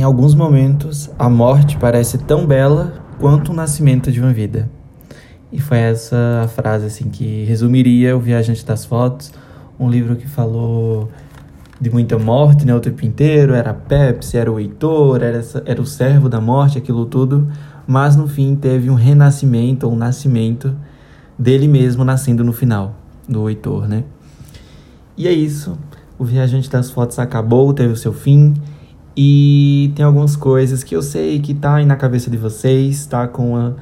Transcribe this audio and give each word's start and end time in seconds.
Em 0.00 0.02
alguns 0.02 0.34
momentos, 0.34 1.10
a 1.18 1.28
morte 1.28 1.76
parece 1.76 2.16
tão 2.16 2.46
bela 2.46 2.94
quanto 3.18 3.52
o 3.52 3.54
nascimento 3.54 4.10
de 4.10 4.18
uma 4.18 4.32
vida. 4.32 4.66
E 5.52 5.60
foi 5.60 5.76
essa 5.76 6.40
a 6.42 6.48
frase 6.48 6.86
assim 6.86 7.10
que 7.10 7.44
resumiria 7.44 8.16
O 8.16 8.18
Viajante 8.18 8.64
das 8.64 8.86
Fotos, 8.86 9.30
um 9.78 9.90
livro 9.90 10.16
que 10.16 10.26
falou 10.26 11.10
de 11.78 11.90
muita 11.90 12.18
morte 12.18 12.64
né, 12.64 12.74
o 12.74 12.80
tempo 12.80 13.04
inteiro, 13.04 13.52
era 13.52 13.74
Pepsi, 13.74 14.38
era 14.38 14.50
o 14.50 14.58
Heitor, 14.58 15.22
era, 15.22 15.44
era 15.66 15.82
o 15.82 15.84
servo 15.84 16.30
da 16.30 16.40
morte, 16.40 16.78
aquilo 16.78 17.04
tudo, 17.04 17.48
mas 17.86 18.16
no 18.16 18.26
fim 18.26 18.56
teve 18.56 18.88
um 18.88 18.94
renascimento, 18.94 19.86
um 19.86 19.96
nascimento 19.96 20.74
dele 21.38 21.68
mesmo 21.68 22.04
nascendo 22.04 22.42
no 22.42 22.54
final, 22.54 22.96
do 23.28 23.50
Heitor, 23.50 23.86
né? 23.86 24.04
E 25.14 25.28
é 25.28 25.32
isso, 25.32 25.76
o 26.18 26.24
Viajante 26.24 26.70
das 26.70 26.90
Fotos 26.90 27.18
acabou, 27.18 27.74
teve 27.74 27.92
o 27.92 27.96
seu 27.96 28.14
fim, 28.14 28.54
e 29.16 29.92
tem 29.96 30.04
algumas 30.04 30.36
coisas 30.36 30.84
que 30.84 30.94
eu 30.94 31.02
sei 31.02 31.40
que 31.40 31.52
tá 31.52 31.76
aí 31.76 31.86
na 31.86 31.96
cabeça 31.96 32.30
de 32.30 32.36
vocês, 32.36 33.06
tá 33.06 33.26
com 33.26 33.52
uma, 33.52 33.76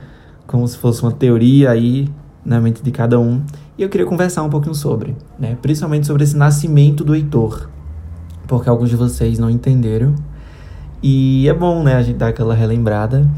como 0.47 0.67
se 0.67 0.77
fosse 0.77 1.03
uma 1.03 1.13
teoria 1.13 1.71
aí 1.71 2.09
na 2.45 2.61
mente 2.61 2.83
de 2.83 2.91
cada 2.91 3.21
um. 3.21 3.43
E 3.77 3.83
eu 3.83 3.89
queria 3.89 4.07
conversar 4.07 4.43
um 4.43 4.49
pouquinho 4.49 4.75
sobre, 4.75 5.15
né? 5.39 5.57
Principalmente 5.61 6.07
sobre 6.07 6.25
esse 6.25 6.37
nascimento 6.37 7.05
do 7.05 7.15
Heitor. 7.15 7.69
Porque 8.47 8.69
alguns 8.69 8.89
de 8.89 8.97
vocês 8.97 9.39
não 9.39 9.51
entenderam. 9.51 10.15
E 11.03 11.47
é 11.47 11.55
bom, 11.55 11.85
né, 11.85 11.95
a 11.95 12.03
gente 12.03 12.17
dar 12.17 12.29
aquela 12.29 12.55
relembrada. 12.55 13.29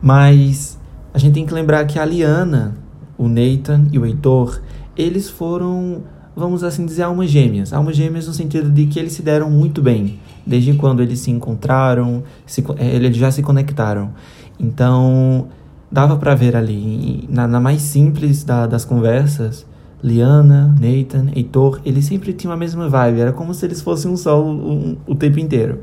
Mas 0.00 0.78
a 1.12 1.18
gente 1.18 1.34
tem 1.34 1.44
que 1.44 1.52
lembrar 1.52 1.84
que 1.84 1.98
a 1.98 2.04
Liana, 2.04 2.76
o 3.18 3.28
Nathan 3.28 3.88
e 3.92 3.98
o 3.98 4.06
Heitor, 4.06 4.62
eles 4.96 5.28
foram, 5.28 6.04
vamos 6.34 6.62
assim 6.62 6.86
dizer, 6.86 7.02
almas 7.02 7.28
gêmeas. 7.28 7.72
Almas 7.72 7.96
gêmeas 7.96 8.28
no 8.28 8.32
sentido 8.32 8.70
de 8.70 8.86
que 8.86 8.98
eles 8.98 9.12
se 9.12 9.22
deram 9.22 9.50
muito 9.50 9.82
bem 9.82 10.20
desde 10.50 10.74
quando 10.74 11.00
eles 11.00 11.20
se 11.20 11.30
encontraram, 11.30 12.24
se, 12.44 12.64
é, 12.76 12.96
eles 12.96 13.16
já 13.16 13.30
se 13.30 13.40
conectaram. 13.40 14.10
Então, 14.58 15.46
dava 15.90 16.16
para 16.16 16.34
ver 16.34 16.56
ali, 16.56 17.24
na, 17.30 17.46
na 17.46 17.60
mais 17.60 17.82
simples 17.82 18.42
da, 18.42 18.66
das 18.66 18.84
conversas, 18.84 19.64
Liana, 20.02 20.74
Nathan, 20.80 21.28
Heitor, 21.36 21.80
eles 21.84 22.04
sempre 22.04 22.32
tinham 22.32 22.52
a 22.52 22.56
mesma 22.56 22.88
vibe, 22.88 23.20
era 23.20 23.32
como 23.32 23.54
se 23.54 23.64
eles 23.64 23.80
fossem 23.80 24.10
um 24.10 24.16
só 24.16 24.44
o, 24.44 24.98
o 25.06 25.14
tempo 25.14 25.38
inteiro. 25.38 25.82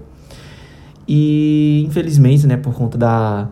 E, 1.07 1.85
infelizmente, 1.87 2.45
né, 2.45 2.57
por 2.57 2.73
conta 2.73 2.97
da, 2.97 3.47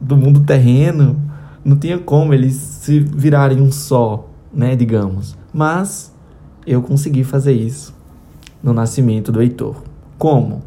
do 0.00 0.16
mundo 0.16 0.40
terreno, 0.40 1.20
não 1.64 1.76
tinha 1.76 1.98
como 1.98 2.32
eles 2.32 2.54
se 2.54 3.00
virarem 3.00 3.60
um 3.60 3.72
só, 3.72 4.28
né, 4.54 4.76
digamos. 4.76 5.36
Mas 5.52 6.14
eu 6.64 6.80
consegui 6.80 7.24
fazer 7.24 7.54
isso 7.54 7.92
no 8.62 8.72
nascimento 8.72 9.32
do 9.32 9.42
Heitor. 9.42 9.89
Como? 10.20 10.62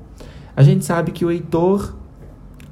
A 0.55 0.63
gente 0.63 0.83
sabe 0.83 1.11
que 1.11 1.23
o 1.23 1.29
Heitor 1.29 1.93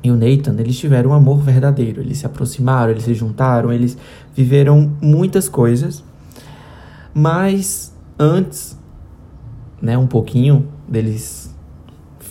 e 0.04 0.10
o 0.10 0.16
Nathan, 0.16 0.56
eles 0.58 0.80
tiveram 0.80 1.12
um 1.12 1.14
amor 1.14 1.40
verdadeiro. 1.40 2.02
Eles 2.02 2.18
se 2.18 2.26
aproximaram, 2.26 2.90
eles 2.90 3.04
se 3.04 3.14
juntaram, 3.14 3.72
eles 3.72 3.96
viveram 4.36 4.92
muitas 5.00 5.48
coisas. 5.48 6.04
Mas 7.14 7.96
antes, 8.18 8.76
né, 9.80 9.96
um 9.96 10.08
pouquinho 10.08 10.70
deles 10.88 11.56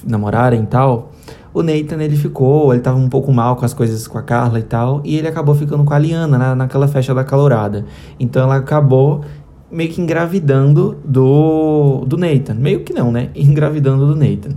namorarem 0.04 0.64
e 0.64 0.66
tal, 0.66 1.12
o 1.54 1.62
Nathan 1.62 2.02
ele 2.02 2.16
ficou, 2.16 2.72
ele 2.72 2.82
tava 2.82 2.98
um 2.98 3.08
pouco 3.08 3.32
mal 3.32 3.54
com 3.54 3.64
as 3.64 3.72
coisas 3.72 4.08
com 4.08 4.18
a 4.18 4.22
Carla 4.22 4.58
e 4.58 4.64
tal, 4.64 5.00
e 5.04 5.16
ele 5.16 5.28
acabou 5.28 5.54
ficando 5.54 5.84
com 5.84 5.94
a 5.94 5.98
Liana 5.98 6.36
na, 6.36 6.56
naquela 6.56 6.88
festa 6.88 7.14
da 7.14 7.22
calorada. 7.22 7.84
Então 8.18 8.42
ela 8.42 8.56
acabou 8.56 9.24
meio 9.70 9.90
que 9.90 10.00
engravidando 10.00 10.98
do, 11.04 12.04
do 12.06 12.16
Nathan. 12.16 12.54
Meio 12.54 12.80
que 12.80 12.92
não, 12.92 13.12
né? 13.12 13.30
Engravidando 13.36 14.06
do 14.06 14.16
Nathan. 14.16 14.56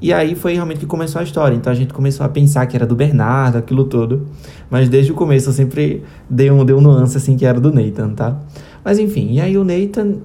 E 0.00 0.12
aí 0.12 0.34
foi 0.34 0.54
realmente 0.54 0.80
que 0.80 0.86
começou 0.86 1.20
a 1.20 1.24
história. 1.24 1.54
Então 1.56 1.72
a 1.72 1.76
gente 1.76 1.94
começou 1.94 2.26
a 2.26 2.28
pensar 2.28 2.66
que 2.66 2.76
era 2.76 2.86
do 2.86 2.94
Bernardo, 2.94 3.56
aquilo 3.56 3.84
tudo. 3.84 4.26
Mas 4.70 4.88
desde 4.88 5.12
o 5.12 5.14
começo 5.14 5.48
eu 5.48 5.52
sempre 5.52 6.02
dei 6.28 6.50
um, 6.50 6.64
dei 6.64 6.74
um 6.74 6.80
nuance 6.80 7.16
assim 7.16 7.36
que 7.36 7.46
era 7.46 7.58
do 7.58 7.72
Nathan, 7.72 8.10
tá? 8.10 8.38
Mas 8.84 8.98
enfim, 8.98 9.32
e 9.32 9.40
aí 9.40 9.56
o 9.56 9.64
Nathan 9.64 10.16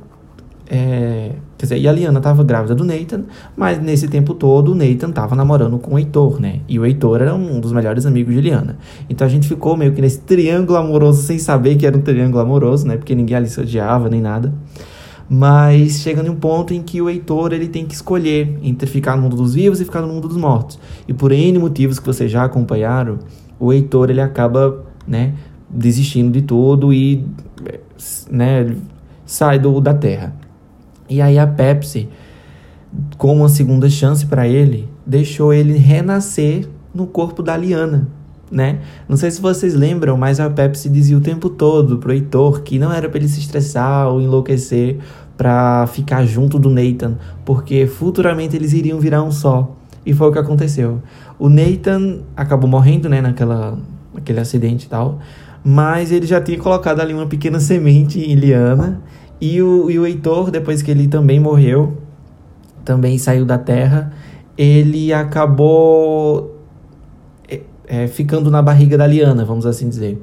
é, 0.69 1.31
quer 1.57 1.66
dizer, 1.66 1.78
e 1.80 1.88
a 1.88 1.91
Liana 1.91 2.19
estava 2.19 2.44
grávida 2.44 2.75
do 2.75 2.84
Nathan, 2.84 3.24
mas 3.57 3.81
nesse 3.81 4.07
tempo 4.07 4.35
todo 4.35 4.72
o 4.72 4.75
Nathan 4.75 5.09
estava 5.09 5.35
namorando 5.35 5.80
com 5.80 5.96
o 5.96 6.00
Heitor, 6.00 6.40
né? 6.40 6.62
E 6.68 6.78
o 6.78 6.85
Heitor 6.85 7.22
era 7.22 7.34
um 7.34 7.59
dos 7.59 7.74
melhores 7.74 8.06
amigos 8.06 8.35
de 8.35 8.40
Liana. 8.40 8.78
Então 9.09 9.25
a 9.25 9.29
gente 9.29 9.47
ficou 9.47 9.75
meio 9.75 9.91
que 9.94 10.00
nesse 10.00 10.19
triângulo 10.22 10.78
amoroso 10.78 11.24
sem 11.24 11.40
saber 11.40 11.75
que 11.75 11.88
era 11.88 11.97
um 11.97 12.02
triângulo 12.02 12.40
amoroso, 12.40 12.88
né? 12.88 12.97
Porque 12.97 13.16
ninguém 13.16 13.35
ali 13.35 13.50
se 13.50 13.59
odiava 13.59 14.09
nem 14.09 14.22
nada. 14.22 14.53
Mas 15.28 16.02
chega 16.02 16.22
em 16.24 16.29
um 16.29 16.35
ponto 16.35 16.72
em 16.72 16.84
que 16.84 17.02
o 17.02 17.09
Heitor 17.09 17.52
ele 17.52 17.68
tem 17.68 17.85
que 17.85 17.96
escolher 17.96 18.59
entre 18.62 18.88
ficar 18.88 19.16
no 19.16 19.24
mundo 19.24 19.35
dos 19.35 19.56
vivos 19.56 19.81
e 19.81 19.85
ficar 19.85 20.02
no 20.02 20.08
mundo 20.08 20.28
dos 20.28 20.38
mortos. 20.38 20.79
E 21.08 21.13
por 21.13 21.31
N 21.31 21.58
motivos 21.58 22.00
que 22.00 22.06
vocês 22.06 22.31
já 22.31 22.44
acompanharam, 22.44 23.18
o 23.59 23.74
Heitor 23.74 24.12
ele 24.12 24.22
acaba, 24.22 24.85
né, 25.08 25.34
desistindo 25.68 26.31
de 26.31 26.44
tudo 26.44 26.94
e 26.94 27.25
né, 28.29 28.75
sai 29.25 29.59
do, 29.59 29.81
da 29.81 29.94
Terra. 29.94 30.34
E 31.09 31.22
aí 31.22 31.40
a 31.40 31.47
Pepsi, 31.47 32.08
como 33.18 33.42
uma 33.42 33.50
segunda 33.50 33.90
chance 33.90 34.25
para 34.25 34.47
ele, 34.47 34.88
deixou 35.06 35.52
ele 35.52 35.75
renascer 35.75 36.68
no 36.94 37.08
corpo 37.08 37.42
da 37.42 37.58
Liana, 37.58 38.08
né? 38.52 38.80
Não 39.08 39.18
sei 39.18 39.31
se 39.31 39.42
vocês 39.42 39.74
lembram, 39.74 40.18
mas 40.18 40.40
a 40.40 40.50
Pepsi 40.50 40.88
dizia 40.88 41.18
o 41.18 41.22
tempo 41.22 41.50
todo 41.50 41.97
pro 41.97 42.14
Heitor 42.14 42.62
que 42.62 42.78
não 42.78 42.94
era 42.94 43.09
para 43.09 43.20
ele 43.20 43.28
se 43.28 43.40
estressar 43.40 44.08
ou 44.08 44.22
enlouquecer 44.22 45.00
para 45.36 45.88
ficar 45.88 46.25
junto 46.25 46.59
do 46.59 46.70
Nathan, 46.70 47.18
porque 47.46 47.88
futuramente 47.88 48.56
eles 48.56 48.74
iriam 48.74 49.00
virar 49.00 49.24
um 49.24 49.31
só. 49.31 49.76
E 50.06 50.14
foi 50.14 50.28
o 50.28 50.31
que 50.31 50.40
aconteceu. 50.40 51.02
O 51.38 51.50
Nathan 51.50 52.20
acabou 52.36 52.70
morrendo, 52.70 53.08
né, 53.08 53.22
naquela, 53.22 53.78
naquele 54.14 54.40
acidente 54.40 54.86
e 54.86 54.90
tal, 54.90 55.20
mas 55.64 56.12
ele 56.12 56.26
já 56.26 56.41
tinha 56.41 56.58
colocado 56.58 57.00
ali 57.00 57.14
uma 57.14 57.26
pequena 57.26 57.59
semente 57.59 58.20
em 58.20 58.36
Liana 58.36 59.02
e 59.42 59.62
o, 59.62 59.90
e 59.90 59.98
o 59.98 60.06
Heitor, 60.06 60.52
depois 60.52 60.82
que 60.82 60.92
ele 60.92 61.08
também 61.08 61.40
morreu, 61.40 61.98
também 62.84 63.18
saiu 63.18 63.46
da 63.46 63.58
Terra, 63.58 64.12
ele 64.58 65.14
acabou 65.14 66.60
é, 67.48 67.62
é, 67.88 68.08
ficando 68.08 68.52
na 68.52 68.62
barriga 68.62 68.98
da 68.98 69.08
Liana, 69.08 69.46
vamos 69.46 69.66
assim 69.66 69.88
dizer. 69.88 70.22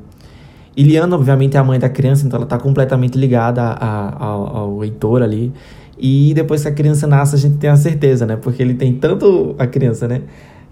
E 0.76 0.82
Liana, 0.82 1.16
obviamente, 1.16 1.56
é 1.56 1.60
a 1.60 1.64
mãe 1.64 1.78
da 1.78 1.88
criança, 1.88 2.26
então 2.26 2.36
ela 2.36 2.44
está 2.44 2.58
completamente 2.58 3.16
ligada 3.16 3.62
a, 3.62 4.08
a, 4.08 4.26
ao, 4.26 4.84
Heitor 4.84 5.22
ali. 5.22 5.50
E 5.98 6.34
depois 6.34 6.60
que 6.60 6.68
a 6.68 6.72
criança 6.72 7.06
nasce, 7.06 7.34
a 7.36 7.38
gente 7.38 7.56
tem 7.56 7.70
a 7.70 7.76
certeza, 7.76 8.26
né? 8.26 8.36
Porque 8.36 8.62
ele 8.62 8.74
tem 8.74 8.92
tanto. 8.92 9.54
A 9.58 9.66
criança, 9.66 10.06
né? 10.06 10.20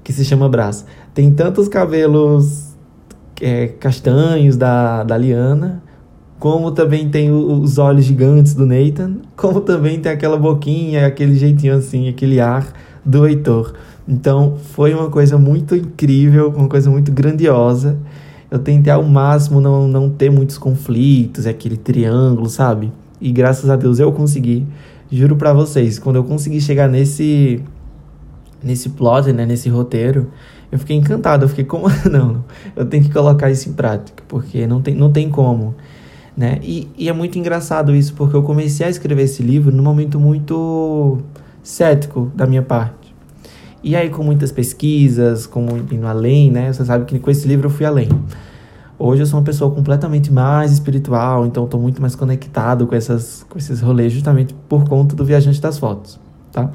Que 0.02 0.12
se 0.12 0.22
chama 0.22 0.46
Brás. 0.46 0.84
Tem 1.14 1.30
tantos 1.30 1.68
cabelos 1.68 2.74
é, 3.40 3.68
castanhos 3.68 4.58
da, 4.58 5.02
da 5.04 5.16
Liana 5.16 5.82
como 6.44 6.72
também 6.72 7.08
tem 7.08 7.32
os 7.32 7.78
olhos 7.78 8.04
gigantes 8.04 8.52
do 8.52 8.66
Nathan, 8.66 9.14
como 9.34 9.62
também 9.62 9.98
tem 9.98 10.12
aquela 10.12 10.36
boquinha, 10.36 11.06
aquele 11.06 11.36
jeitinho 11.36 11.74
assim, 11.74 12.06
aquele 12.06 12.38
ar 12.38 12.70
do 13.02 13.26
Heitor. 13.26 13.72
Então 14.06 14.58
foi 14.58 14.92
uma 14.92 15.08
coisa 15.08 15.38
muito 15.38 15.74
incrível, 15.74 16.52
uma 16.54 16.68
coisa 16.68 16.90
muito 16.90 17.10
grandiosa. 17.10 17.96
Eu 18.50 18.58
tentei 18.58 18.92
ao 18.92 19.02
máximo 19.02 19.58
não, 19.58 19.88
não 19.88 20.10
ter 20.10 20.28
muitos 20.28 20.58
conflitos, 20.58 21.46
aquele 21.46 21.78
triângulo, 21.78 22.50
sabe? 22.50 22.92
E 23.18 23.32
graças 23.32 23.70
a 23.70 23.74
Deus 23.74 23.98
eu 23.98 24.12
consegui. 24.12 24.66
Juro 25.10 25.36
para 25.36 25.54
vocês, 25.54 25.98
quando 25.98 26.16
eu 26.16 26.24
consegui 26.24 26.60
chegar 26.60 26.90
nesse 26.90 27.62
nesse 28.62 28.90
plot, 28.90 29.32
né, 29.32 29.46
nesse 29.46 29.70
roteiro, 29.70 30.26
eu 30.70 30.78
fiquei 30.78 30.94
encantado. 30.94 31.46
Eu 31.46 31.48
fiquei 31.48 31.64
como 31.64 31.86
não, 32.12 32.44
eu 32.76 32.84
tenho 32.84 33.02
que 33.02 33.10
colocar 33.10 33.50
isso 33.50 33.70
em 33.70 33.72
prática, 33.72 34.22
porque 34.28 34.66
não 34.66 34.82
tem 34.82 34.94
não 34.94 35.10
tem 35.10 35.30
como. 35.30 35.74
Né? 36.36 36.58
E, 36.62 36.88
e 36.98 37.08
é 37.08 37.12
muito 37.12 37.38
engraçado 37.38 37.94
isso, 37.94 38.14
porque 38.14 38.34
eu 38.34 38.42
comecei 38.42 38.86
a 38.86 38.90
escrever 38.90 39.22
esse 39.22 39.42
livro 39.42 39.74
num 39.74 39.82
momento 39.82 40.18
muito 40.18 41.18
cético 41.62 42.30
da 42.34 42.46
minha 42.46 42.62
parte. 42.62 43.14
E 43.82 43.94
aí, 43.94 44.08
com 44.08 44.24
muitas 44.24 44.50
pesquisas, 44.50 45.46
como 45.46 45.76
indo 45.76 46.06
além, 46.06 46.50
né? 46.50 46.72
Você 46.72 46.84
sabe 46.84 47.04
que 47.04 47.18
com 47.18 47.30
esse 47.30 47.46
livro 47.46 47.66
eu 47.66 47.70
fui 47.70 47.84
além. 47.84 48.08
Hoje 48.98 49.22
eu 49.22 49.26
sou 49.26 49.38
uma 49.38 49.44
pessoa 49.44 49.70
completamente 49.70 50.32
mais 50.32 50.72
espiritual, 50.72 51.44
então 51.44 51.64
estou 51.64 51.80
muito 51.80 52.00
mais 52.00 52.14
conectado 52.14 52.86
com, 52.86 52.94
essas, 52.94 53.44
com 53.48 53.58
esses 53.58 53.80
rolês, 53.80 54.12
justamente 54.12 54.54
por 54.68 54.88
conta 54.88 55.14
do 55.14 55.24
Viajante 55.24 55.60
das 55.60 55.78
Fotos, 55.78 56.18
tá? 56.52 56.70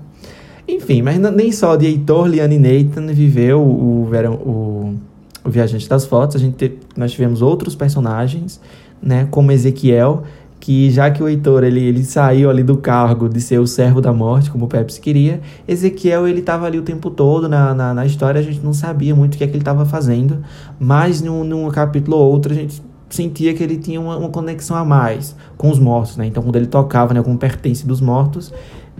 Enfim, 0.67 1.01
mas 1.01 1.17
nem 1.17 1.51
só 1.51 1.75
de 1.75 1.87
Heitor, 1.87 2.27
Liane 2.27 2.55
e 2.55 2.59
Nathan 2.59 3.07
viveu 3.07 3.59
o, 3.59 4.03
o, 4.05 4.95
o 5.43 5.49
Viajante 5.49 5.89
das 5.89 6.05
Fotos, 6.05 6.35
a 6.35 6.39
gente 6.39 6.55
te, 6.55 6.77
nós 6.95 7.11
tivemos 7.11 7.41
outros 7.41 7.73
personagens 7.73 8.61
né, 9.01 9.27
como 9.29 9.51
Ezequiel, 9.51 10.23
que 10.59 10.91
já 10.91 11.09
que 11.09 11.23
o 11.23 11.27
Heitor 11.27 11.63
ele, 11.63 11.79
ele 11.79 12.03
saiu 12.03 12.49
ali 12.49 12.63
do 12.63 12.77
cargo 12.77 13.29
de 13.29 13.39
ser 13.39 13.59
o 13.59 13.67
servo 13.67 14.01
da 14.01 14.11
morte, 14.11 14.51
como 14.51 14.65
o 14.65 14.67
Pepsi 14.67 14.99
queria, 14.99 15.39
Ezequiel 15.67 16.27
ele 16.27 16.39
estava 16.39 16.65
ali 16.65 16.77
o 16.77 16.81
tempo 16.81 17.09
todo 17.09 17.47
na, 17.47 17.73
na, 17.73 17.93
na, 17.93 18.05
história, 18.05 18.39
a 18.39 18.43
gente 18.43 18.59
não 18.59 18.73
sabia 18.73 19.15
muito 19.15 19.35
o 19.35 19.37
que 19.37 19.43
é 19.43 19.47
que 19.47 19.53
ele 19.53 19.59
estava 19.59 19.85
fazendo, 19.85 20.43
mas 20.77 21.21
num, 21.21 21.43
num 21.43 21.69
capítulo 21.69 22.17
ou 22.17 22.31
outro 22.31 22.51
a 22.51 22.55
gente 22.55 22.81
sentia 23.09 23.53
que 23.53 23.63
ele 23.63 23.77
tinha 23.77 23.99
uma, 23.99 24.17
uma, 24.17 24.29
conexão 24.29 24.75
a 24.75 24.85
mais 24.85 25.35
com 25.57 25.71
os 25.71 25.79
mortos, 25.79 26.17
né? 26.17 26.27
Então 26.27 26.43
quando 26.43 26.57
ele 26.57 26.67
tocava 26.67 27.13
né, 27.13 27.19
algum 27.19 27.35
pertence 27.37 27.87
dos 27.87 28.01
mortos, 28.01 28.53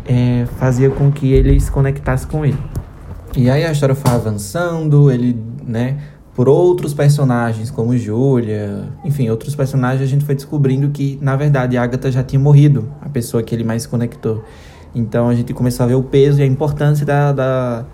é, 0.05 0.47
fazia 0.57 0.89
com 0.89 1.11
que 1.11 1.31
ele 1.31 1.59
se 1.59 1.69
conectasse 1.69 2.25
com 2.25 2.45
ele. 2.45 2.57
E 3.37 3.49
aí 3.49 3.63
a 3.63 3.71
história 3.71 3.93
foi 3.93 4.11
avançando, 4.11 5.11
ele, 5.11 5.37
né, 5.65 5.99
por 6.35 6.47
outros 6.47 6.93
personagens 6.93 7.69
como 7.69 7.97
Júlia, 7.97 8.87
enfim, 9.03 9.29
outros 9.29 9.55
personagens 9.55 10.01
a 10.01 10.05
gente 10.05 10.23
foi 10.23 10.35
descobrindo 10.35 10.89
que 10.89 11.17
na 11.21 11.35
verdade 11.35 11.77
Agatha 11.77 12.11
já 12.11 12.23
tinha 12.23 12.39
morrido, 12.39 12.87
a 13.01 13.09
pessoa 13.09 13.43
que 13.43 13.53
ele 13.53 13.63
mais 13.63 13.83
se 13.83 13.87
conectou. 13.87 14.43
Então 14.93 15.27
a 15.29 15.35
gente 15.35 15.53
começou 15.53 15.83
a 15.83 15.87
ver 15.87 15.95
o 15.95 16.03
peso 16.03 16.39
e 16.39 16.43
a 16.43 16.45
importância 16.45 17.05
da, 17.05 17.31
da 17.31 17.85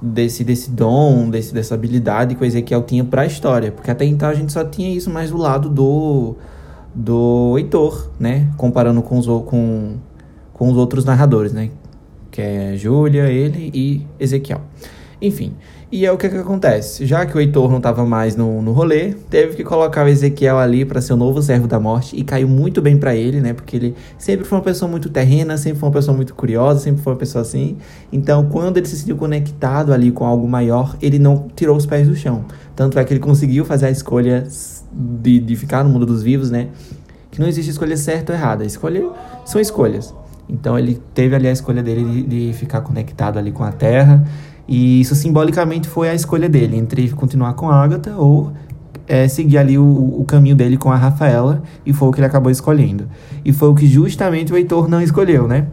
desse, 0.00 0.44
desse 0.44 0.70
dom, 0.70 1.28
desse, 1.28 1.52
dessa 1.52 1.74
habilidade 1.74 2.34
que 2.34 2.42
o 2.42 2.46
Ezequiel 2.46 2.82
tinha 2.82 3.04
para 3.04 3.22
a 3.22 3.26
história, 3.26 3.70
porque 3.70 3.90
até 3.90 4.04
então 4.04 4.28
a 4.28 4.34
gente 4.34 4.52
só 4.52 4.64
tinha 4.64 4.94
isso 4.94 5.10
mais 5.10 5.30
do 5.30 5.36
lado 5.36 5.68
do 5.68 6.36
do 6.94 7.56
Heitor, 7.56 8.10
né, 8.18 8.48
comparando 8.56 9.00
com 9.00 9.16
os, 9.18 9.26
com, 9.26 9.96
com 10.52 10.70
os 10.70 10.76
outros 10.76 11.04
narradores, 11.04 11.52
né, 11.52 11.70
que 12.30 12.40
é 12.40 12.76
Júlia, 12.76 13.30
ele 13.30 13.70
e 13.72 14.06
Ezequiel. 14.18 14.60
Enfim, 15.22 15.52
e 15.92 16.06
é 16.06 16.12
o 16.12 16.16
que, 16.16 16.28
que 16.28 16.36
acontece. 16.36 17.04
Já 17.04 17.26
que 17.26 17.36
o 17.36 17.40
Heitor 17.40 17.68
não 17.68 17.78
estava 17.78 18.06
mais 18.06 18.36
no, 18.36 18.62
no 18.62 18.70
rolê, 18.70 19.12
teve 19.28 19.56
que 19.56 19.64
colocar 19.64 20.06
o 20.06 20.08
Ezequiel 20.08 20.56
ali 20.56 20.84
para 20.84 21.00
ser 21.00 21.14
o 21.14 21.16
novo 21.16 21.42
servo 21.42 21.66
da 21.66 21.80
morte. 21.80 22.14
E 22.14 22.22
caiu 22.22 22.46
muito 22.46 22.80
bem 22.80 22.96
para 22.96 23.16
ele, 23.16 23.40
né? 23.40 23.52
Porque 23.52 23.76
ele 23.76 23.96
sempre 24.16 24.44
foi 24.44 24.58
uma 24.58 24.64
pessoa 24.64 24.88
muito 24.88 25.10
terrena, 25.10 25.56
sempre 25.56 25.80
foi 25.80 25.88
uma 25.88 25.92
pessoa 25.92 26.16
muito 26.16 26.32
curiosa, 26.32 26.78
sempre 26.78 27.02
foi 27.02 27.12
uma 27.12 27.18
pessoa 27.18 27.42
assim. 27.42 27.76
Então, 28.12 28.46
quando 28.46 28.76
ele 28.76 28.86
se 28.86 28.98
sentiu 28.98 29.16
conectado 29.16 29.92
ali 29.92 30.12
com 30.12 30.24
algo 30.24 30.46
maior, 30.46 30.96
ele 31.02 31.18
não 31.18 31.48
tirou 31.56 31.76
os 31.76 31.86
pés 31.86 32.06
do 32.06 32.14
chão. 32.14 32.44
Tanto 32.76 32.96
é 32.96 33.04
que 33.04 33.12
ele 33.12 33.20
conseguiu 33.20 33.64
fazer 33.64 33.86
a 33.86 33.90
escolha 33.90 34.46
de, 34.92 35.40
de 35.40 35.56
ficar 35.56 35.82
no 35.82 35.90
mundo 35.90 36.06
dos 36.06 36.22
vivos, 36.22 36.52
né? 36.52 36.68
Que 37.32 37.40
não 37.40 37.48
existe 37.48 37.70
escolha 37.72 37.96
certa 37.96 38.32
ou 38.32 38.38
errada. 38.38 38.64
Escolha 38.64 39.10
são 39.44 39.60
escolhas. 39.60 40.14
Então 40.48 40.78
ele 40.78 41.00
teve 41.14 41.34
ali 41.34 41.48
a 41.48 41.52
escolha 41.52 41.82
dele 41.82 42.04
de, 42.04 42.22
de 42.22 42.52
ficar 42.52 42.80
conectado 42.80 43.40
ali 43.40 43.50
com 43.50 43.64
a 43.64 43.72
Terra 43.72 44.24
e 44.68 45.00
isso 45.00 45.14
simbolicamente 45.14 45.88
foi 45.88 46.08
a 46.08 46.14
escolha 46.14 46.48
dele, 46.48 46.76
entre 46.76 47.08
continuar 47.10 47.54
com 47.54 47.68
a 47.68 47.82
Agatha 47.82 48.16
ou 48.16 48.52
é, 49.06 49.26
seguir 49.26 49.58
ali 49.58 49.76
o, 49.76 50.20
o, 50.20 50.24
caminho 50.24 50.54
dele 50.54 50.76
com 50.76 50.90
a 50.92 50.96
Rafaela, 50.96 51.62
e 51.84 51.92
foi 51.92 52.08
o 52.08 52.12
que 52.12 52.20
ele 52.20 52.26
acabou 52.26 52.50
escolhendo. 52.50 53.08
E 53.44 53.52
foi 53.52 53.68
o 53.68 53.74
que 53.74 53.86
justamente 53.86 54.52
o 54.52 54.56
Heitor 54.56 54.88
não 54.88 55.02
escolheu, 55.02 55.48
né? 55.48 55.66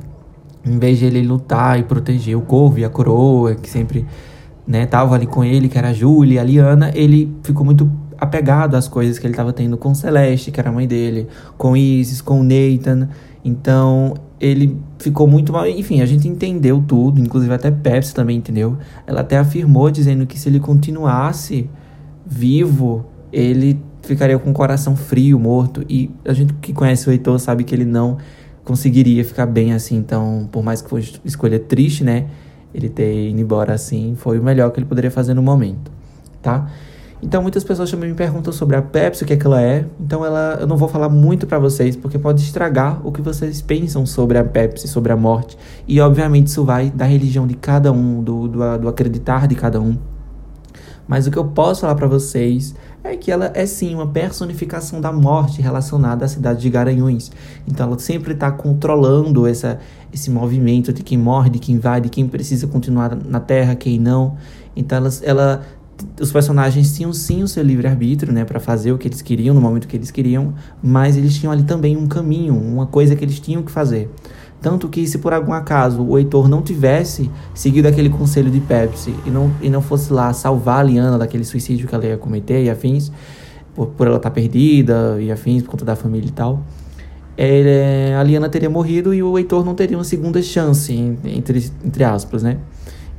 Em 0.66 0.80
vez 0.80 0.98
de 0.98 1.06
ele 1.06 1.22
lutar 1.22 1.80
e 1.80 1.84
proteger 1.84 2.36
o 2.36 2.42
Corvo 2.42 2.80
e 2.80 2.86
a 2.86 2.90
Coroa, 2.90 3.54
que 3.54 3.70
sempre 3.70 4.08
né, 4.66 4.88
tava 4.88 5.14
ali 5.14 5.28
com 5.28 5.44
ele, 5.44 5.70
que 5.70 5.78
era 5.78 5.90
a 5.90 5.94
Júlia, 5.94 6.42
a 6.42 6.44
Liana, 6.44 6.92
ele 6.96 7.32
ficou 7.44 7.64
muito 7.64 7.90
apegado 8.18 8.76
às 8.76 8.88
coisas 8.88 9.20
que 9.20 9.28
ele 9.28 9.34
estava 9.34 9.54
tendo 9.54 9.78
com 9.78 9.94
Celeste, 9.94 10.52
que 10.52 10.60
era 10.60 10.70
a 10.70 10.74
mãe 10.74 10.88
dele, 10.88 11.28
com 11.58 11.78
Isis, 11.78 12.22
com 12.22 12.44
Nathan. 12.44 13.08
Então, 13.46 14.16
ele 14.40 14.78
ficou 15.00 15.28
muito 15.28 15.52
mal. 15.52 15.68
Enfim, 15.68 16.02
a 16.02 16.06
gente 16.06 16.28
entendeu 16.28 16.84
tudo, 16.86 17.20
inclusive 17.20 17.54
até 17.54 17.72
Pepsi 17.72 18.14
também 18.14 18.38
entendeu. 18.38 18.78
Ela 19.06 19.22
até 19.22 19.38
afirmou 19.38 19.90
dizendo 19.90 20.26
que 20.26 20.40
se 20.40 20.48
ele 20.48 20.60
continuasse 20.60 21.70
vivo, 22.26 23.06
ele 23.32 23.80
ficaria 24.02 24.38
com 24.38 24.52
o 24.52 24.54
coração 24.54 24.96
frio, 24.96 25.40
morto. 25.40 25.84
E 25.90 26.12
a 26.26 26.34
gente 26.34 26.54
que 26.56 26.74
conhece 26.74 27.10
o 27.10 27.12
Heitor 27.12 27.40
sabe 27.40 27.64
que 27.64 27.74
ele 27.74 27.86
não 27.86 28.18
conseguiria 28.64 29.24
ficar 29.24 29.46
bem 29.46 29.74
assim. 29.74 29.96
Então, 29.96 30.48
por 30.52 30.64
mais 30.64 30.82
que 30.82 30.90
fosse 30.90 31.20
escolha 31.26 31.60
triste, 31.60 32.04
né? 32.04 32.28
Ele 32.74 32.90
ter 32.90 33.30
ido 33.30 33.40
embora 33.40 33.74
assim 33.74 34.14
foi 34.16 34.38
o 34.38 34.44
melhor 34.44 34.72
que 34.72 34.80
ele 34.80 34.86
poderia 34.86 35.10
fazer 35.10 35.34
no 35.34 35.42
momento, 35.42 35.92
tá? 36.42 36.70
Então 37.22 37.42
muitas 37.42 37.64
pessoas 37.64 37.90
também 37.90 38.10
me 38.10 38.16
perguntam 38.16 38.54
sobre 38.54 38.76
a 38.76 38.82
Pepsi, 38.82 39.24
o 39.24 39.28
que 39.28 39.34
é 39.34 39.38
que 39.38 39.46
ela 39.46 39.62
é. 39.62 39.86
Então 40.00 40.24
ela, 40.24 40.58
eu 40.60 40.68
não 40.68 40.78
vou 40.78 40.88
falar 40.88 41.10
muito 41.10 41.48
para 41.48 41.58
vocês, 41.58 41.96
porque 41.96 42.20
pode 42.20 42.42
estragar 42.42 43.06
o 43.06 43.12
que 43.12 43.22
vocês 43.22 43.62
pensam 43.62 44.06
sobre 44.06 44.38
a 44.38 44.44
Pepsi, 44.44 44.88
sobre 44.88 45.12
a 45.12 45.18
morte. 45.18 45.58
E 45.88 46.00
obviamente 46.00 46.48
isso 46.48 46.64
vai 46.64 46.92
da 46.92 47.06
religião 47.06 47.48
de 47.48 47.56
cada 47.56 47.92
um, 47.92 48.22
do, 48.22 48.48
do, 48.48 48.78
do 48.78 48.88
acreditar 48.88 49.48
de 49.48 49.56
cada 49.56 49.82
um. 49.82 49.98
Mas 51.08 51.26
o 51.26 51.32
que 51.32 51.38
eu 51.38 51.46
posso 51.46 51.82
falar 51.82 51.96
para 51.96 52.08
vocês 52.08 52.76
é 53.04 53.16
que 53.16 53.32
ela 53.32 53.50
é 53.54 53.66
sim 53.66 53.96
uma 53.96 54.08
personificação 54.08 55.00
da 55.00 55.12
morte 55.12 55.62
relacionada 55.62 56.26
à 56.26 56.28
cidade 56.28 56.60
de 56.60 56.70
Garanhuns. 56.70 57.32
Então 57.66 57.88
ela 57.88 57.98
sempre 57.98 58.34
está 58.34 58.52
controlando 58.52 59.48
essa, 59.48 59.80
esse 60.14 60.30
movimento 60.30 60.92
de 60.92 61.02
quem 61.02 61.18
morre, 61.18 61.50
de 61.50 61.60
quem 61.60 61.80
vai, 61.80 62.02
de 62.02 62.10
quem 62.10 62.28
precisa 62.28 62.68
continuar 62.68 63.16
na 63.16 63.40
Terra, 63.40 63.74
quem 63.76 63.98
não. 63.98 64.36
Então 64.76 64.98
ela, 64.98 65.10
ela 65.24 65.62
os 66.20 66.32
personagens 66.32 66.96
tinham 66.96 67.12
sim 67.14 67.44
o 67.44 67.48
seu 67.48 67.64
livre-arbítrio, 67.64 68.34
né, 68.34 68.46
para 68.46 68.60
fazer 68.60 68.92
o 68.92 68.98
que 68.98 69.08
eles 69.08 69.22
queriam 69.22 69.54
no 69.54 69.62
momento 69.62 69.88
que 69.88 69.96
eles 69.96 70.12
queriam, 70.12 70.54
mas 70.82 71.18
eles 71.18 71.36
tinham 71.36 71.52
ali 71.52 71.64
também 71.64 71.96
um 71.98 72.08
caminho, 72.08 72.56
uma 72.56 72.86
coisa 72.86 73.16
que 73.16 73.24
eles 73.24 73.40
tinham 73.40 73.64
que 73.64 73.72
fazer. 73.72 74.10
Tanto 74.62 74.90
que 74.90 75.06
se 75.08 75.20
por 75.20 75.34
algum 75.34 75.54
acaso 75.54 76.02
o 76.02 76.18
Heitor 76.18 76.48
não 76.48 76.62
tivesse 76.62 77.30
seguido 77.54 77.88
aquele 77.88 78.10
conselho 78.10 78.50
de 78.50 78.60
Pepsi 78.60 79.14
e 79.26 79.30
não, 79.30 79.52
e 79.62 79.70
não 79.70 79.82
fosse 79.82 80.12
lá 80.12 80.34
salvar 80.34 80.80
a 80.80 80.84
Liana 80.84 81.18
daquele 81.18 81.46
suicídio 81.46 81.88
que 81.88 81.94
ela 81.94 82.06
ia 82.06 82.18
cometer 82.18 82.64
e 82.64 82.70
afins, 82.70 83.12
por, 83.76 83.88
por 83.88 84.08
ela 84.08 84.18
estar 84.18 84.30
tá 84.30 84.34
perdida 84.34 85.18
e 85.22 85.32
afins 85.32 85.62
por 85.62 85.72
conta 85.72 85.86
da 85.86 85.96
família 85.96 86.28
e 86.28 86.32
tal, 86.32 86.64
ele, 87.38 88.14
a 88.20 88.24
Liana 88.24 88.50
teria 88.50 88.70
morrido 88.70 89.14
e 89.14 89.22
o 89.22 89.38
Heitor 89.38 89.64
não 89.64 89.76
teria 89.76 89.96
uma 89.96 90.04
segunda 90.04 90.42
chance, 90.42 90.92
entre, 91.24 91.72
entre 91.86 92.04
aspas, 92.04 92.42
né? 92.42 92.58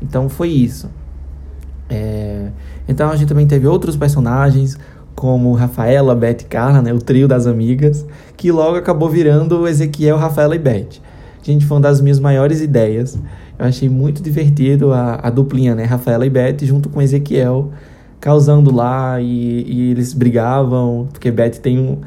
Então 0.02 0.28
foi 0.28 0.48
isso. 0.48 0.90
É, 1.88 2.48
então 2.86 3.10
a 3.10 3.16
gente 3.16 3.28
também 3.28 3.46
teve 3.46 3.66
outros 3.66 3.96
personagens, 3.96 4.78
como 5.14 5.52
Rafaela, 5.52 6.14
Beth 6.14 6.42
e 6.42 6.44
Carla, 6.44 6.80
né, 6.80 6.92
o 6.92 6.98
trio 6.98 7.26
das 7.26 7.46
amigas, 7.46 8.06
que 8.36 8.52
logo 8.52 8.76
acabou 8.76 9.08
virando 9.08 9.66
Ezequiel, 9.66 10.16
Rafaela 10.16 10.54
e 10.54 10.58
Beth. 10.58 11.00
Gente, 11.42 11.66
foi 11.66 11.76
uma 11.76 11.82
das 11.82 12.00
minhas 12.00 12.20
maiores 12.20 12.60
ideias. 12.60 13.18
Eu 13.58 13.66
achei 13.66 13.88
muito 13.88 14.22
divertido 14.22 14.92
a, 14.92 15.18
a 15.22 15.30
duplinha, 15.30 15.74
né, 15.74 15.84
Rafaela 15.84 16.24
e 16.24 16.30
Beth, 16.30 16.58
junto 16.62 16.88
com 16.88 17.02
Ezequiel, 17.02 17.72
causando 18.20 18.72
lá 18.72 19.20
e, 19.20 19.64
e 19.66 19.90
eles 19.90 20.14
brigavam, 20.14 21.08
porque 21.12 21.30
Beth 21.30 21.58
tem 21.60 21.78
um, 21.78 21.98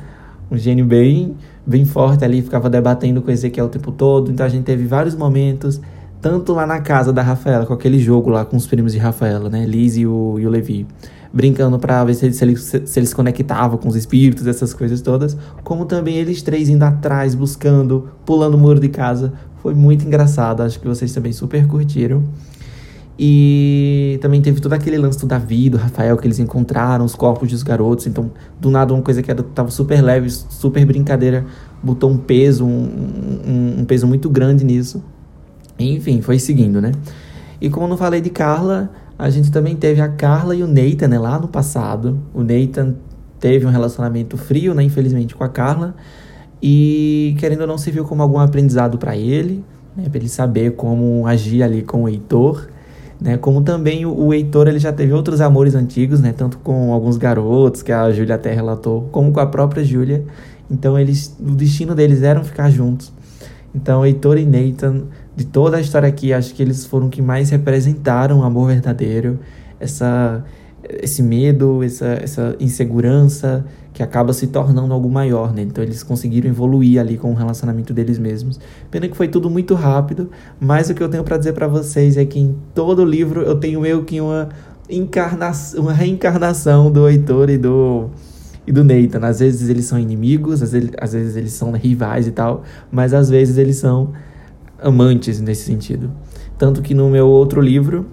um 0.49 0.57
gênio 0.57 0.85
bem, 0.85 1.35
bem 1.65 1.83
forte 1.83 2.23
ali, 2.23 2.41
ficava 2.41 2.69
debatendo 2.69 3.21
com 3.21 3.29
Ezequiel 3.29 3.65
o 3.65 3.69
tempo 3.69 3.91
todo. 3.91 4.31
Então 4.31 4.45
a 4.45 4.49
gente 4.49 4.63
teve 4.63 4.85
vários 4.85 5.15
momentos 5.15 5.81
tanto 6.21 6.53
lá 6.53 6.68
na 6.68 6.79
casa 6.79 7.12
da 7.12 7.23
Rafaela, 7.23 7.65
com 7.65 7.73
aquele 7.73 7.97
jogo 7.97 8.29
lá 8.29 8.45
com 8.45 8.56
os 8.56 8.68
primos 8.68 8.94
de 8.94 9.00
Rafaela, 9.00 9.50
né? 9.50 9.65
Liz 9.65 9.97
e 9.97 10.06
o, 10.06 10.38
e 10.39 10.45
o 10.45 10.50
Levi. 10.50 10.85
Brincando 11.33 11.79
pra 11.79 12.03
ver 12.03 12.13
se 12.13 12.25
eles, 12.25 12.35
se, 12.38 12.45
eles, 12.45 12.81
se 12.86 13.00
eles 13.00 13.13
conectavam 13.13 13.77
com 13.77 13.89
os 13.89 13.95
espíritos, 13.95 14.45
essas 14.45 14.74
coisas 14.74 15.01
todas. 15.01 15.36
Como 15.63 15.86
também 15.86 16.17
eles 16.17 16.41
três 16.41 16.69
indo 16.69 16.84
atrás, 16.84 17.34
buscando, 17.34 18.10
pulando 18.25 18.55
o 18.55 18.57
muro 18.57 18.79
de 18.79 18.89
casa. 18.89 19.34
Foi 19.63 19.74
muito 19.74 20.05
engraçado. 20.05 20.62
Acho 20.62 20.79
que 20.79 20.88
vocês 20.88 21.12
também 21.12 21.31
super 21.31 21.65
curtiram. 21.65 22.24
E 23.17 24.17
também 24.22 24.41
teve 24.41 24.60
todo 24.60 24.74
aquele 24.74 24.98
lance 24.98 25.19
do 25.19 25.27
Davi, 25.27 25.69
do 25.69 25.77
Rafael, 25.77 26.17
que 26.17 26.27
eles 26.27 26.39
encontraram, 26.39 27.05
os 27.05 27.15
corpos 27.15 27.50
dos 27.50 27.63
garotos. 27.63 28.07
Então, 28.07 28.31
do 28.60 28.69
nada, 28.69 28.93
uma 28.93 29.01
coisa 29.01 29.22
que 29.24 29.31
era, 29.31 29.41
tava 29.41 29.72
super 29.72 30.01
leve, 30.01 30.29
super 30.29 30.86
brincadeira, 30.86 31.45
botou 31.81 32.10
um 32.10 32.17
peso, 32.17 32.65
um, 32.65 32.89
um, 33.48 33.75
um 33.81 33.86
peso 33.86 34.05
muito 34.07 34.29
grande 34.29 34.63
nisso. 34.63 35.03
Enfim, 35.81 36.21
foi 36.21 36.39
seguindo, 36.39 36.81
né? 36.81 36.91
E 37.59 37.69
como 37.69 37.88
não 37.88 37.95
falei 37.95 38.21
de 38.21 38.29
Carla, 38.29 38.89
a 39.17 39.29
gente 39.29 39.51
também 39.51 39.75
teve 39.75 40.01
a 40.01 40.09
Carla 40.09 40.55
e 40.55 40.63
o 40.63 40.67
Nathan, 40.67 41.07
né, 41.07 41.19
lá 41.19 41.38
no 41.38 41.47
passado. 41.47 42.17
O 42.33 42.41
Nathan 42.41 42.95
teve 43.39 43.67
um 43.67 43.69
relacionamento 43.69 44.35
frio, 44.35 44.73
né, 44.73 44.81
infelizmente, 44.81 45.35
com 45.35 45.43
a 45.43 45.50
Carla. 45.50 45.95
E 46.59 47.35
querendo 47.38 47.61
ou 47.61 47.67
não, 47.67 47.77
serviu 47.77 48.03
como 48.03 48.23
algum 48.23 48.39
aprendizado 48.39 48.97
para 48.97 49.15
ele, 49.15 49.63
né, 49.95 50.09
para 50.09 50.19
ele 50.19 50.27
saber 50.27 50.71
como 50.71 51.27
agir 51.27 51.61
ali 51.61 51.83
com 51.83 52.03
o 52.03 52.09
Heitor. 52.09 52.67
Né, 53.19 53.38
como 53.38 53.61
também 53.61 54.07
o, 54.07 54.19
o 54.19 54.33
Heitor 54.33 54.67
ele 54.67 54.79
já 54.79 54.91
teve 54.91 55.13
outros 55.13 55.39
amores 55.39 55.75
antigos, 55.75 56.19
né, 56.19 56.33
tanto 56.35 56.57
com 56.57 56.91
alguns 56.91 57.17
garotos 57.17 57.83
que 57.83 57.91
a 57.91 58.11
Júlia 58.11 58.33
até 58.33 58.51
relatou, 58.51 59.07
como 59.11 59.31
com 59.31 59.39
a 59.39 59.45
própria 59.45 59.83
Júlia. 59.83 60.25
Então 60.69 60.97
eles, 60.97 61.38
o 61.39 61.51
destino 61.51 61.93
deles 61.93 62.23
era 62.23 62.43
ficar 62.43 62.71
juntos. 62.71 63.13
Então 63.75 64.03
Heitor 64.03 64.39
e 64.39 64.45
Nathan 64.45 65.03
de 65.35 65.45
toda 65.45 65.77
a 65.77 65.81
história 65.81 66.07
aqui, 66.07 66.33
acho 66.33 66.53
que 66.53 66.61
eles 66.61 66.85
foram 66.85 67.09
que 67.09 67.21
mais 67.21 67.50
representaram 67.50 68.39
o 68.39 68.43
amor 68.43 68.67
verdadeiro, 68.67 69.39
essa, 69.79 70.43
esse 71.01 71.23
medo, 71.23 71.83
essa, 71.83 72.05
essa 72.21 72.55
insegurança 72.59 73.65
que 73.93 74.01
acaba 74.01 74.33
se 74.33 74.47
tornando 74.47 74.93
algo 74.93 75.09
maior, 75.09 75.53
né? 75.53 75.61
Então 75.63 75.83
eles 75.83 76.03
conseguiram 76.03 76.50
evoluir 76.50 77.00
ali 77.00 77.17
com 77.17 77.31
o 77.31 77.33
relacionamento 77.33 77.93
deles 77.93 78.17
mesmos. 78.17 78.59
Pena 78.89 79.07
que 79.07 79.15
foi 79.15 79.27
tudo 79.27 79.50
muito 79.50 79.73
rápido, 79.73 80.29
mas 80.59 80.89
o 80.89 80.93
que 80.93 81.03
eu 81.03 81.09
tenho 81.09 81.23
para 81.23 81.38
dizer 81.38 81.53
para 81.53 81.67
vocês 81.67 82.17
é 82.17 82.25
que 82.25 82.39
em 82.39 82.55
todo 82.73 83.03
livro 83.03 83.41
eu 83.41 83.55
tenho 83.59 83.81
meio 83.81 84.03
que 84.03 84.21
uma 84.21 84.50
encarnação, 84.89 85.81
uma 85.81 85.93
reencarnação 85.93 86.91
do 86.91 87.07
Heitor 87.07 87.50
e 87.50 87.57
do 87.57 88.09
e 88.65 88.71
do 88.71 88.83
Nathan. 88.83 89.25
Às 89.25 89.39
vezes 89.39 89.69
eles 89.69 89.85
são 89.85 90.00
inimigos, 90.00 90.61
às 90.61 90.71
vezes, 90.71 90.91
às 91.00 91.13
vezes 91.13 91.35
eles 91.35 91.53
são 91.53 91.71
rivais 91.71 92.27
e 92.27 92.31
tal, 92.31 92.63
mas 92.91 93.13
às 93.13 93.29
vezes 93.29 93.57
eles 93.57 93.77
são 93.77 94.11
amantes 94.81 95.39
nesse 95.39 95.63
sentido. 95.63 96.11
Tanto 96.57 96.81
que 96.81 96.93
no 96.93 97.09
meu 97.09 97.27
outro 97.27 97.61
livro, 97.61 98.07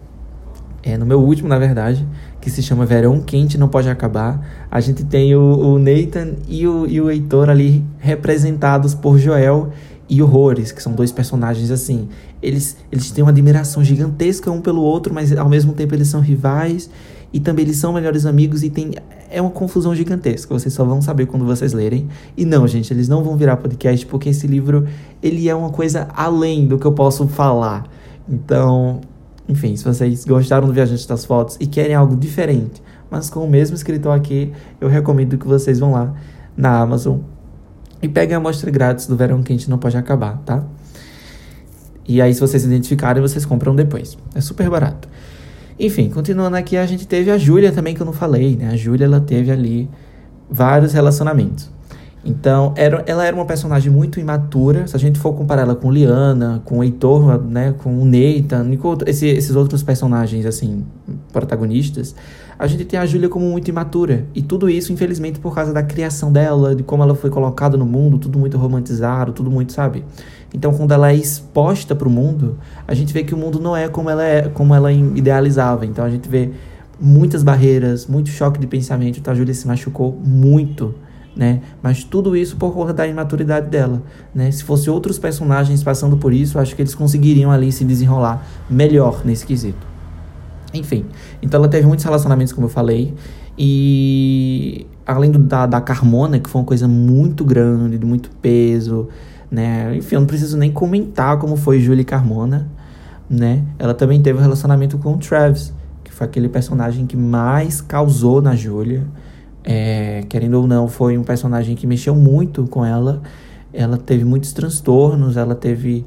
é, 0.82 0.96
no 0.96 1.04
meu 1.04 1.20
último, 1.20 1.48
na 1.48 1.58
verdade, 1.58 2.06
que 2.40 2.50
se 2.50 2.62
chama 2.62 2.86
Verão 2.86 3.20
Quente 3.20 3.58
Não 3.58 3.68
Pode 3.68 3.88
Acabar, 3.88 4.66
a 4.70 4.80
gente 4.80 5.04
tem 5.04 5.34
o, 5.34 5.40
o 5.40 5.78
Nathan 5.78 6.34
e 6.48 6.66
o, 6.66 6.86
e 6.86 7.00
o 7.00 7.10
Heitor 7.10 7.50
ali 7.50 7.84
representados 7.98 8.94
por 8.94 9.18
Joel, 9.18 9.70
e 10.08 10.22
Horrores, 10.22 10.72
que 10.72 10.82
são 10.82 10.92
dois 10.92 11.12
personagens 11.12 11.70
assim. 11.70 12.08
Eles, 12.42 12.76
eles 12.90 13.10
têm 13.10 13.22
uma 13.22 13.30
admiração 13.30 13.84
gigantesca 13.84 14.50
um 14.50 14.60
pelo 14.60 14.82
outro, 14.82 15.12
mas 15.12 15.36
ao 15.36 15.48
mesmo 15.48 15.72
tempo 15.72 15.94
eles 15.94 16.08
são 16.08 16.20
rivais 16.20 16.88
e 17.32 17.38
também 17.38 17.64
eles 17.64 17.76
são 17.76 17.92
melhores 17.92 18.24
amigos 18.24 18.62
e 18.62 18.70
tem 18.70 18.92
é 19.30 19.42
uma 19.42 19.50
confusão 19.50 19.94
gigantesca. 19.94 20.58
Vocês 20.58 20.72
só 20.72 20.84
vão 20.84 21.02
saber 21.02 21.26
quando 21.26 21.44
vocês 21.44 21.74
lerem. 21.74 22.08
E 22.36 22.46
não, 22.46 22.66
gente, 22.66 22.92
eles 22.92 23.08
não 23.08 23.22
vão 23.22 23.36
virar 23.36 23.58
podcast 23.58 24.06
porque 24.06 24.30
esse 24.30 24.46
livro 24.46 24.86
ele 25.22 25.48
é 25.48 25.54
uma 25.54 25.70
coisa 25.70 26.08
além 26.14 26.66
do 26.66 26.78
que 26.78 26.86
eu 26.86 26.92
posso 26.92 27.28
falar. 27.28 27.84
Então, 28.26 29.02
enfim, 29.46 29.76
se 29.76 29.84
vocês 29.84 30.24
gostaram 30.24 30.66
do 30.66 30.72
Viajante 30.72 31.06
das 31.06 31.24
Fotos 31.24 31.56
e 31.60 31.66
querem 31.66 31.94
algo 31.94 32.16
diferente, 32.16 32.82
mas 33.10 33.28
com 33.28 33.44
o 33.44 33.50
mesmo 33.50 33.76
escritor 33.76 34.16
aqui, 34.16 34.52
eu 34.80 34.88
recomendo 34.88 35.36
que 35.36 35.46
vocês 35.46 35.78
vão 35.78 35.92
lá 35.92 36.14
na 36.56 36.80
Amazon 36.80 37.18
e 38.02 38.08
peguem 38.08 38.34
a 38.34 38.38
amostra 38.38 38.70
grátis 38.70 39.06
do 39.06 39.16
Verão 39.16 39.42
Quente 39.42 39.68
Não 39.68 39.78
Pode 39.78 39.96
Acabar, 39.96 40.38
tá? 40.44 40.64
E 42.06 42.22
aí, 42.22 42.32
se 42.32 42.40
vocês 42.40 42.64
identificarem, 42.64 43.20
vocês 43.20 43.44
compram 43.44 43.74
depois. 43.74 44.16
É 44.34 44.40
super 44.40 44.70
barato. 44.70 45.08
Enfim, 45.78 46.08
continuando 46.08 46.56
aqui, 46.56 46.76
a 46.76 46.86
gente 46.86 47.06
teve 47.06 47.30
a 47.30 47.38
Júlia 47.38 47.70
também, 47.70 47.94
que 47.94 48.00
eu 48.00 48.06
não 48.06 48.12
falei, 48.12 48.56
né? 48.56 48.70
A 48.70 48.76
Júlia, 48.76 49.04
ela 49.04 49.20
teve 49.20 49.50
ali 49.50 49.88
vários 50.50 50.92
relacionamentos. 50.92 51.70
Então, 52.24 52.74
era, 52.76 53.02
ela 53.06 53.24
era 53.24 53.34
uma 53.34 53.44
personagem 53.44 53.92
muito 53.92 54.18
imatura. 54.18 54.86
Se 54.86 54.96
a 54.96 54.98
gente 54.98 55.18
for 55.18 55.32
comparar 55.34 55.62
ela 55.62 55.76
com 55.76 55.90
Liana, 55.90 56.60
com 56.64 56.82
Heitor, 56.82 57.42
né, 57.42 57.74
com 57.78 58.02
o 58.02 58.04
Nathan, 58.04 58.76
com 58.76 58.96
esse, 59.06 59.26
esses 59.26 59.54
outros 59.54 59.82
personagens, 59.82 60.44
assim, 60.44 60.84
protagonistas, 61.32 62.14
a 62.58 62.66
gente 62.66 62.84
tem 62.84 62.98
a 62.98 63.06
Júlia 63.06 63.28
como 63.28 63.48
muito 63.48 63.68
imatura. 63.68 64.26
E 64.34 64.42
tudo 64.42 64.68
isso, 64.68 64.92
infelizmente, 64.92 65.38
por 65.38 65.54
causa 65.54 65.72
da 65.72 65.82
criação 65.82 66.32
dela, 66.32 66.74
de 66.74 66.82
como 66.82 67.02
ela 67.02 67.14
foi 67.14 67.30
colocada 67.30 67.76
no 67.76 67.86
mundo, 67.86 68.18
tudo 68.18 68.38
muito 68.38 68.58
romantizado, 68.58 69.32
tudo 69.32 69.50
muito, 69.50 69.72
sabe? 69.72 70.04
Então, 70.52 70.74
quando 70.74 70.92
ela 70.92 71.12
é 71.12 71.14
exposta 71.14 71.94
para 71.94 72.08
o 72.08 72.10
mundo, 72.10 72.58
a 72.86 72.94
gente 72.94 73.12
vê 73.12 73.22
que 73.22 73.32
o 73.32 73.36
mundo 73.36 73.60
não 73.60 73.76
é 73.76 73.88
como 73.88 74.10
ela 74.10 74.24
é, 74.24 74.48
como 74.48 74.74
ela 74.74 74.90
idealizava. 74.92 75.86
Então, 75.86 76.04
a 76.04 76.10
gente 76.10 76.28
vê 76.28 76.50
muitas 77.00 77.44
barreiras, 77.44 78.06
muito 78.06 78.28
choque 78.30 78.58
de 78.58 78.66
pensamento. 78.66 79.20
Então, 79.20 79.32
a 79.32 79.36
Júlia 79.36 79.54
se 79.54 79.66
machucou 79.66 80.18
muito, 80.24 80.94
né? 81.36 81.60
Mas 81.80 82.02
tudo 82.02 82.36
isso 82.36 82.56
por 82.56 82.74
conta 82.74 82.92
da 82.92 83.06
imaturidade 83.06 83.68
dela, 83.68 84.02
né? 84.34 84.50
Se 84.50 84.64
fosse 84.64 84.90
outros 84.90 85.16
personagens 85.16 85.84
passando 85.84 86.16
por 86.16 86.32
isso, 86.32 86.58
acho 86.58 86.74
que 86.74 86.82
eles 86.82 86.94
conseguiriam 86.94 87.52
ali 87.52 87.70
se 87.70 87.84
desenrolar 87.84 88.44
melhor 88.68 89.22
nesse 89.24 89.46
quesito. 89.46 89.87
Enfim, 90.78 91.04
então 91.42 91.58
ela 91.58 91.68
teve 91.68 91.86
muitos 91.86 92.04
relacionamentos, 92.04 92.52
como 92.52 92.66
eu 92.66 92.70
falei, 92.70 93.14
e 93.58 94.86
além 95.06 95.30
do, 95.30 95.38
da, 95.38 95.66
da 95.66 95.80
Carmona, 95.80 96.38
que 96.38 96.48
foi 96.48 96.60
uma 96.60 96.66
coisa 96.66 96.86
muito 96.86 97.44
grande, 97.44 97.98
de 97.98 98.06
muito 98.06 98.30
peso, 98.42 99.08
né? 99.50 99.96
Enfim, 99.96 100.16
eu 100.16 100.20
não 100.20 100.26
preciso 100.26 100.56
nem 100.56 100.70
comentar 100.70 101.38
como 101.38 101.56
foi 101.56 101.80
Julie 101.80 102.04
Carmona, 102.04 102.70
né? 103.28 103.62
Ela 103.78 103.94
também 103.94 104.20
teve 104.20 104.38
um 104.38 104.42
relacionamento 104.42 104.98
com 104.98 105.14
o 105.14 105.18
Travis, 105.18 105.72
que 106.04 106.12
foi 106.12 106.26
aquele 106.26 106.48
personagem 106.48 107.06
que 107.06 107.16
mais 107.16 107.80
causou 107.80 108.40
na 108.40 108.54
Julia. 108.54 109.04
É, 109.64 110.22
querendo 110.28 110.54
ou 110.54 110.66
não, 110.66 110.88
foi 110.88 111.18
um 111.18 111.24
personagem 111.24 111.74
que 111.74 111.86
mexeu 111.86 112.14
muito 112.14 112.64
com 112.66 112.84
ela. 112.84 113.22
Ela 113.72 113.96
teve 113.96 114.24
muitos 114.24 114.52
transtornos, 114.52 115.36
ela 115.36 115.54
teve. 115.54 116.06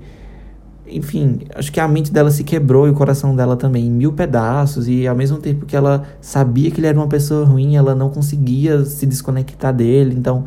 Enfim, 0.91 1.39
acho 1.55 1.71
que 1.71 1.79
a 1.79 1.87
mente 1.87 2.11
dela 2.11 2.29
se 2.29 2.43
quebrou 2.43 2.87
e 2.87 2.91
o 2.91 2.93
coração 2.93 3.35
dela 3.35 3.55
também 3.55 3.87
em 3.87 3.91
mil 3.91 4.13
pedaços. 4.13 4.87
E 4.87 5.07
ao 5.07 5.15
mesmo 5.15 5.37
tempo 5.37 5.65
que 5.65 5.75
ela 5.75 6.03
sabia 6.19 6.69
que 6.69 6.79
ele 6.79 6.87
era 6.87 6.97
uma 6.97 7.07
pessoa 7.07 7.45
ruim, 7.45 7.75
ela 7.75 7.95
não 7.95 8.09
conseguia 8.09 8.83
se 8.85 9.05
desconectar 9.05 9.73
dele. 9.73 10.15
Então, 10.17 10.45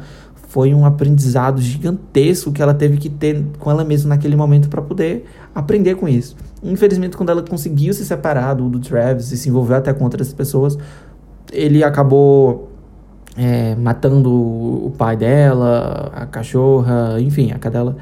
foi 0.55 0.73
um 0.73 0.87
aprendizado 0.87 1.61
gigantesco 1.61 2.53
que 2.53 2.63
ela 2.63 2.73
teve 2.73 2.97
que 2.97 3.09
ter 3.09 3.45
com 3.59 3.71
ela 3.71 3.85
mesma 3.85 4.11
naquele 4.11 4.37
momento 4.37 4.69
para 4.69 4.81
poder 4.81 5.25
aprender 5.53 5.97
com 5.97 6.09
isso. 6.09 6.37
Infelizmente, 6.63 7.17
quando 7.17 7.31
ela 7.31 7.43
conseguiu 7.43 7.93
se 7.93 8.05
separar 8.05 8.55
do, 8.55 8.69
do 8.69 8.79
Travis 8.79 9.33
e 9.33 9.37
se 9.37 9.49
envolver 9.49 9.75
até 9.75 9.93
com 9.93 10.05
outras 10.05 10.33
pessoas, 10.33 10.79
ele 11.53 11.83
acabou 11.83 12.71
é, 13.37 13.75
matando 13.75 14.31
o 14.31 14.93
pai 14.97 15.17
dela, 15.17 16.13
a 16.15 16.27
cachorra, 16.27 17.21
enfim, 17.21 17.51
a 17.51 17.59
cadela. 17.59 17.97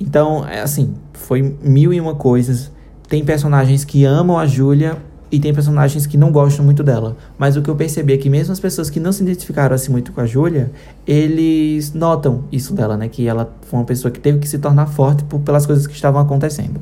Então, 0.00 0.46
é 0.46 0.60
assim, 0.60 0.94
foi 1.12 1.56
mil 1.62 1.92
e 1.92 2.00
uma 2.00 2.14
coisas. 2.14 2.70
Tem 3.08 3.24
personagens 3.24 3.84
que 3.84 4.04
amam 4.04 4.38
a 4.38 4.46
Júlia 4.46 4.98
e 5.30 5.38
tem 5.38 5.52
personagens 5.52 6.06
que 6.06 6.16
não 6.16 6.32
gostam 6.32 6.64
muito 6.64 6.82
dela. 6.82 7.16
Mas 7.38 7.56
o 7.56 7.62
que 7.62 7.68
eu 7.68 7.76
percebi 7.76 8.14
é 8.14 8.16
que 8.16 8.30
mesmo 8.30 8.52
as 8.52 8.60
pessoas 8.60 8.88
que 8.88 8.98
não 8.98 9.12
se 9.12 9.22
identificaram 9.22 9.74
assim 9.74 9.90
muito 9.92 10.12
com 10.12 10.20
a 10.20 10.26
Júlia, 10.26 10.70
eles 11.06 11.92
notam 11.92 12.44
isso 12.50 12.72
dela, 12.72 12.96
né? 12.96 13.08
Que 13.08 13.26
ela 13.26 13.52
foi 13.62 13.78
uma 13.78 13.84
pessoa 13.84 14.10
que 14.10 14.20
teve 14.20 14.38
que 14.38 14.48
se 14.48 14.58
tornar 14.58 14.86
forte 14.86 15.24
por, 15.24 15.40
pelas 15.40 15.66
coisas 15.66 15.86
que 15.86 15.94
estavam 15.94 16.20
acontecendo. 16.20 16.80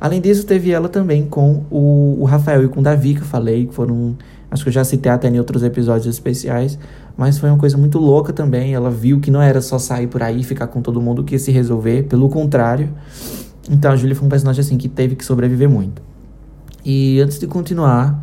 Além 0.00 0.20
disso, 0.20 0.44
teve 0.44 0.70
ela 0.70 0.88
também 0.88 1.24
com 1.24 1.64
o, 1.70 2.16
o 2.20 2.24
Rafael 2.24 2.64
e 2.64 2.68
com 2.68 2.80
o 2.80 2.82
Davi, 2.82 3.14
que 3.14 3.20
eu 3.20 3.26
falei, 3.26 3.66
que 3.66 3.74
foram. 3.74 4.16
Acho 4.52 4.64
que 4.64 4.68
eu 4.68 4.72
já 4.72 4.84
citei 4.84 5.10
até 5.10 5.28
em 5.28 5.38
outros 5.38 5.62
episódios 5.62 6.06
especiais, 6.06 6.78
mas 7.16 7.38
foi 7.38 7.48
uma 7.48 7.56
coisa 7.56 7.78
muito 7.78 7.98
louca 7.98 8.34
também. 8.34 8.74
Ela 8.74 8.90
viu 8.90 9.18
que 9.18 9.30
não 9.30 9.40
era 9.40 9.62
só 9.62 9.78
sair 9.78 10.06
por 10.06 10.22
aí 10.22 10.40
e 10.40 10.44
ficar 10.44 10.66
com 10.66 10.82
todo 10.82 11.00
mundo 11.00 11.24
que 11.24 11.34
ia 11.34 11.38
se 11.38 11.50
resolver, 11.50 12.02
pelo 12.02 12.28
contrário. 12.28 12.90
Então 13.70 13.90
a 13.90 13.96
Júlia 13.96 14.14
foi 14.14 14.26
um 14.26 14.28
personagem 14.28 14.60
assim 14.60 14.76
que 14.76 14.90
teve 14.90 15.16
que 15.16 15.24
sobreviver 15.24 15.70
muito. 15.70 16.02
E 16.84 17.18
antes 17.22 17.38
de 17.38 17.46
continuar, 17.46 18.22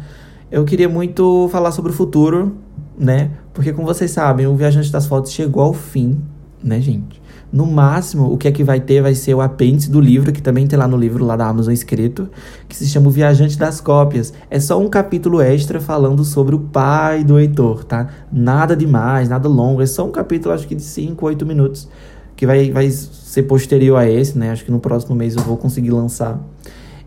eu 0.51 0.63
queria 0.65 0.87
muito 0.87 1.49
falar 1.51 1.71
sobre 1.71 1.91
o 1.91 1.95
futuro, 1.95 2.57
né? 2.95 3.31
Porque 3.51 3.73
como 3.73 3.87
vocês 3.87 4.11
sabem, 4.11 4.45
o 4.45 4.55
Viajante 4.55 4.91
das 4.91 5.07
Fotos 5.07 5.31
chegou 5.31 5.63
ao 5.63 5.73
fim, 5.73 6.21
né, 6.63 6.79
gente? 6.79 7.18
No 7.51 7.65
máximo, 7.65 8.31
o 8.31 8.37
que 8.37 8.47
é 8.47 8.51
que 8.51 8.63
vai 8.63 8.79
ter 8.79 9.01
vai 9.01 9.15
ser 9.15 9.33
o 9.33 9.41
apêndice 9.41 9.89
do 9.89 9.99
livro, 9.99 10.31
que 10.31 10.41
também 10.41 10.67
tem 10.67 10.77
lá 10.77 10.87
no 10.87 10.95
livro 10.95 11.25
lá 11.25 11.35
da 11.35 11.47
Amazon 11.47 11.73
escrito, 11.73 12.29
que 12.67 12.75
se 12.75 12.85
chama 12.87 13.07
O 13.07 13.11
Viajante 13.11 13.57
das 13.57 13.81
Cópias. 13.81 14.31
É 14.51 14.59
só 14.59 14.79
um 14.79 14.87
capítulo 14.87 15.41
extra 15.41 15.79
falando 15.79 16.23
sobre 16.23 16.53
o 16.53 16.59
pai 16.59 17.23
do 17.23 17.39
Heitor, 17.39 17.83
tá? 17.83 18.07
Nada 18.31 18.75
demais, 18.75 19.29
nada 19.29 19.49
longo, 19.49 19.81
é 19.81 19.87
só 19.87 20.05
um 20.05 20.11
capítulo, 20.11 20.53
acho 20.53 20.67
que 20.67 20.75
de 20.75 20.83
5, 20.83 21.25
8 21.25 21.45
minutos, 21.45 21.89
que 22.35 22.45
vai, 22.45 22.71
vai 22.71 22.89
ser 22.91 23.43
posterior 23.43 23.97
a 23.97 24.07
esse, 24.07 24.37
né? 24.37 24.51
Acho 24.51 24.63
que 24.63 24.71
no 24.71 24.79
próximo 24.79 25.15
mês 25.15 25.35
eu 25.35 25.41
vou 25.41 25.57
conseguir 25.57 25.89
lançar. 25.89 26.39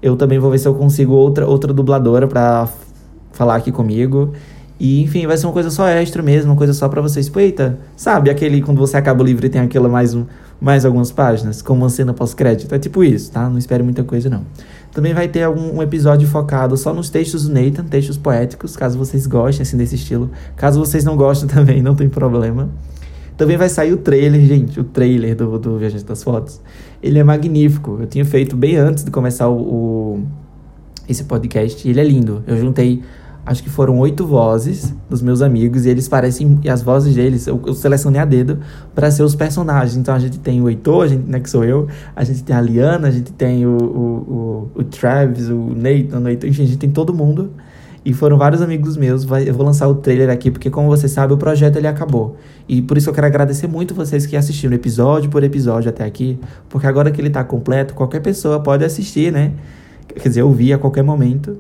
Eu 0.02 0.16
também 0.16 0.40
vou 0.40 0.50
ver 0.50 0.58
se 0.58 0.66
eu 0.66 0.75
consigo 0.75 1.12
outra, 1.12 1.46
outra 1.46 1.72
dubladora 1.72 2.26
para 2.26 2.68
falar 3.30 3.54
aqui 3.54 3.70
comigo. 3.70 4.32
E, 4.83 5.01
enfim, 5.01 5.29
vai 5.29 5.37
ser 5.37 5.47
uma 5.47 5.53
coisa 5.53 5.71
só 5.71 5.87
extra 5.87 6.25
mesmo, 6.25 6.51
uma 6.51 6.57
coisa 6.57 6.73
só 6.73 6.89
para 6.89 7.01
vocês. 7.01 7.27
Tipo, 7.27 7.39
eita, 7.39 7.79
sabe 7.95 8.31
aquele 8.31 8.61
quando 8.61 8.79
você 8.79 8.97
acaba 8.97 9.23
o 9.23 9.25
livro 9.25 9.47
e 9.47 9.49
tem 9.49 9.61
aquela 9.61 9.89
mais, 9.89 10.12
um, 10.12 10.25
mais 10.61 10.85
algumas 10.85 11.12
páginas, 11.12 11.62
como 11.62 11.83
uma 11.83 11.89
cena 11.89 12.12
pós-crédito? 12.12 12.75
É 12.75 12.81
tipo 12.81 13.05
isso, 13.05 13.31
tá? 13.31 13.49
Não 13.49 13.59
espere 13.59 13.81
muita 13.85 14.03
coisa, 14.03 14.29
não. 14.29 14.45
Também 14.91 15.15
vai 15.15 15.29
ter 15.29 15.45
algum 15.45 15.77
um 15.77 15.83
episódio 15.85 16.27
focado 16.27 16.77
só 16.77 16.93
nos 16.93 17.09
textos 17.11 17.47
do 17.47 17.55
Nathan, 17.55 17.85
textos 17.85 18.17
poéticos, 18.17 18.77
caso 18.77 18.99
vocês 18.99 19.25
gostem, 19.25 19.62
assim, 19.62 19.77
desse 19.77 19.95
estilo. 19.95 20.33
Caso 20.57 20.81
vocês 20.81 21.05
não 21.05 21.17
gostem 21.17 21.47
também, 21.55 21.81
não 21.81 21.95
tem 21.95 22.09
problema. 22.09 22.69
Também 23.37 23.57
vai 23.57 23.69
sair 23.69 23.93
o 23.93 23.99
trailer, 23.99 24.45
gente, 24.45 24.81
o 24.81 24.85
trailer 24.85 25.37
do, 25.37 25.61
do 25.61 25.79
Viajante 25.79 26.05
das 26.05 26.25
Fotos. 26.25 26.61
Ele 27.01 27.21
é 27.21 27.23
magnífico. 27.23 27.99
Eu 28.01 28.09
tinha 28.09 28.25
feito 28.25 28.57
bem 28.57 28.75
antes 28.75 29.05
de 29.05 29.12
começar 29.12 29.49
o, 29.49 29.61
o 29.61 30.23
esse 31.09 31.23
podcast 31.25 31.89
ele 31.89 32.01
é 32.01 32.05
lindo. 32.05 32.43
Eu 32.47 32.57
juntei, 32.57 33.03
acho 33.44 33.62
que 33.62 33.70
foram 33.70 33.99
oito 33.99 34.26
vozes 34.26 34.94
dos 35.11 35.20
meus 35.20 35.42
amigos 35.42 35.84
e 35.84 35.88
eles 35.88 36.08
parecem, 36.08 36.58
e 36.62 36.70
as 36.70 36.82
vozes 36.82 37.14
deles 37.14 37.46
eu, 37.46 37.61
eu 37.66 37.75
selecionei 37.75 38.20
a 38.20 38.25
dedo 38.25 38.58
para 38.94 39.11
ser 39.11 39.22
os 39.22 39.34
personagens. 39.34 39.96
Então 39.96 40.14
a 40.14 40.18
gente 40.18 40.38
tem 40.38 40.61
o 40.61 40.68
Heitor, 40.68 41.04
a 41.04 41.08
gente, 41.08 41.28
né, 41.28 41.40
que 41.40 41.50
sou 41.50 41.64
eu, 41.64 41.88
a 42.14 42.25
gente 42.25 42.44
tem 42.44 42.54
a 42.54 42.61
Liana, 42.61 43.08
a 43.08 43.11
gente 43.11 43.32
tem 43.32 43.66
o, 43.66 43.76
o, 43.76 44.70
o, 44.76 44.80
o 44.80 44.84
Travis, 44.84 45.49
o 45.49 45.75
Nathan, 45.75 46.20
o 46.20 46.28
Heitor, 46.28 46.49
enfim, 46.49 46.62
a 46.62 46.66
gente 46.66 46.78
tem 46.78 46.90
todo 46.90 47.12
mundo. 47.12 47.50
E 48.04 48.12
foram 48.12 48.37
vários 48.37 48.61
amigos 48.61 48.96
meus. 48.96 49.22
Vai, 49.25 49.49
eu 49.49 49.54
vou 49.54 49.64
lançar 49.64 49.87
o 49.87 49.94
trailer 49.94 50.28
aqui, 50.28 50.50
porque 50.50 50.68
como 50.68 50.88
você 50.88 51.06
sabe, 51.06 51.32
o 51.32 51.37
projeto 51.37 51.76
ele 51.76 51.87
acabou. 51.87 52.37
E 52.68 52.82
por 52.82 52.99
isso 52.99 53.08
eu 53.08 53.14
quero 53.14 53.26
agradecer 53.28 53.68
muito 53.68 53.94
vocês 53.94 54.26
que 54.26 54.37
assistiram 54.37 54.75
episódio 54.75 55.30
por 55.30 55.44
episódio 55.44 55.88
até 55.88 56.04
aqui. 56.04 56.38
Porque 56.68 56.87
agora 56.87 57.12
que 57.12 57.20
ele 57.20 57.30
tá 57.30 57.44
completo, 57.44 57.94
qualquer 57.94 58.20
pessoa 58.20 58.58
pode 58.58 58.84
assistir, 58.84 59.32
né? 59.32 59.52
Quer 60.08 60.28
dizer, 60.28 60.42
ouvir 60.42 60.72
a 60.72 60.78
qualquer 60.78 61.04
momento. 61.04 61.56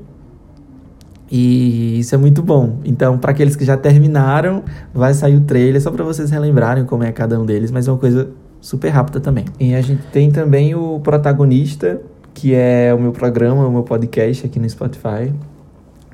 E 1.34 1.98
isso 1.98 2.14
é 2.14 2.18
muito 2.18 2.42
bom. 2.42 2.78
Então, 2.84 3.16
para 3.16 3.30
aqueles 3.30 3.56
que 3.56 3.64
já 3.64 3.76
terminaram, 3.76 4.62
vai 4.92 5.14
sair 5.14 5.36
o 5.36 5.40
trailer 5.40 5.80
só 5.80 5.90
para 5.90 6.04
vocês 6.04 6.30
relembrarem 6.30 6.84
como 6.84 7.04
é 7.04 7.10
cada 7.10 7.40
um 7.40 7.46
deles, 7.46 7.70
mas 7.70 7.88
é 7.88 7.90
uma 7.90 7.98
coisa 7.98 8.28
super 8.60 8.90
rápida 8.90 9.18
também. 9.18 9.46
E 9.58 9.74
a 9.74 9.80
gente 9.80 10.02
tem 10.12 10.30
também 10.30 10.74
o 10.74 11.00
protagonista, 11.00 12.02
que 12.34 12.54
é 12.54 12.92
o 12.94 13.00
meu 13.00 13.12
programa, 13.12 13.66
o 13.66 13.72
meu 13.72 13.82
podcast 13.82 14.44
aqui 14.44 14.60
no 14.60 14.68
Spotify 14.68 15.32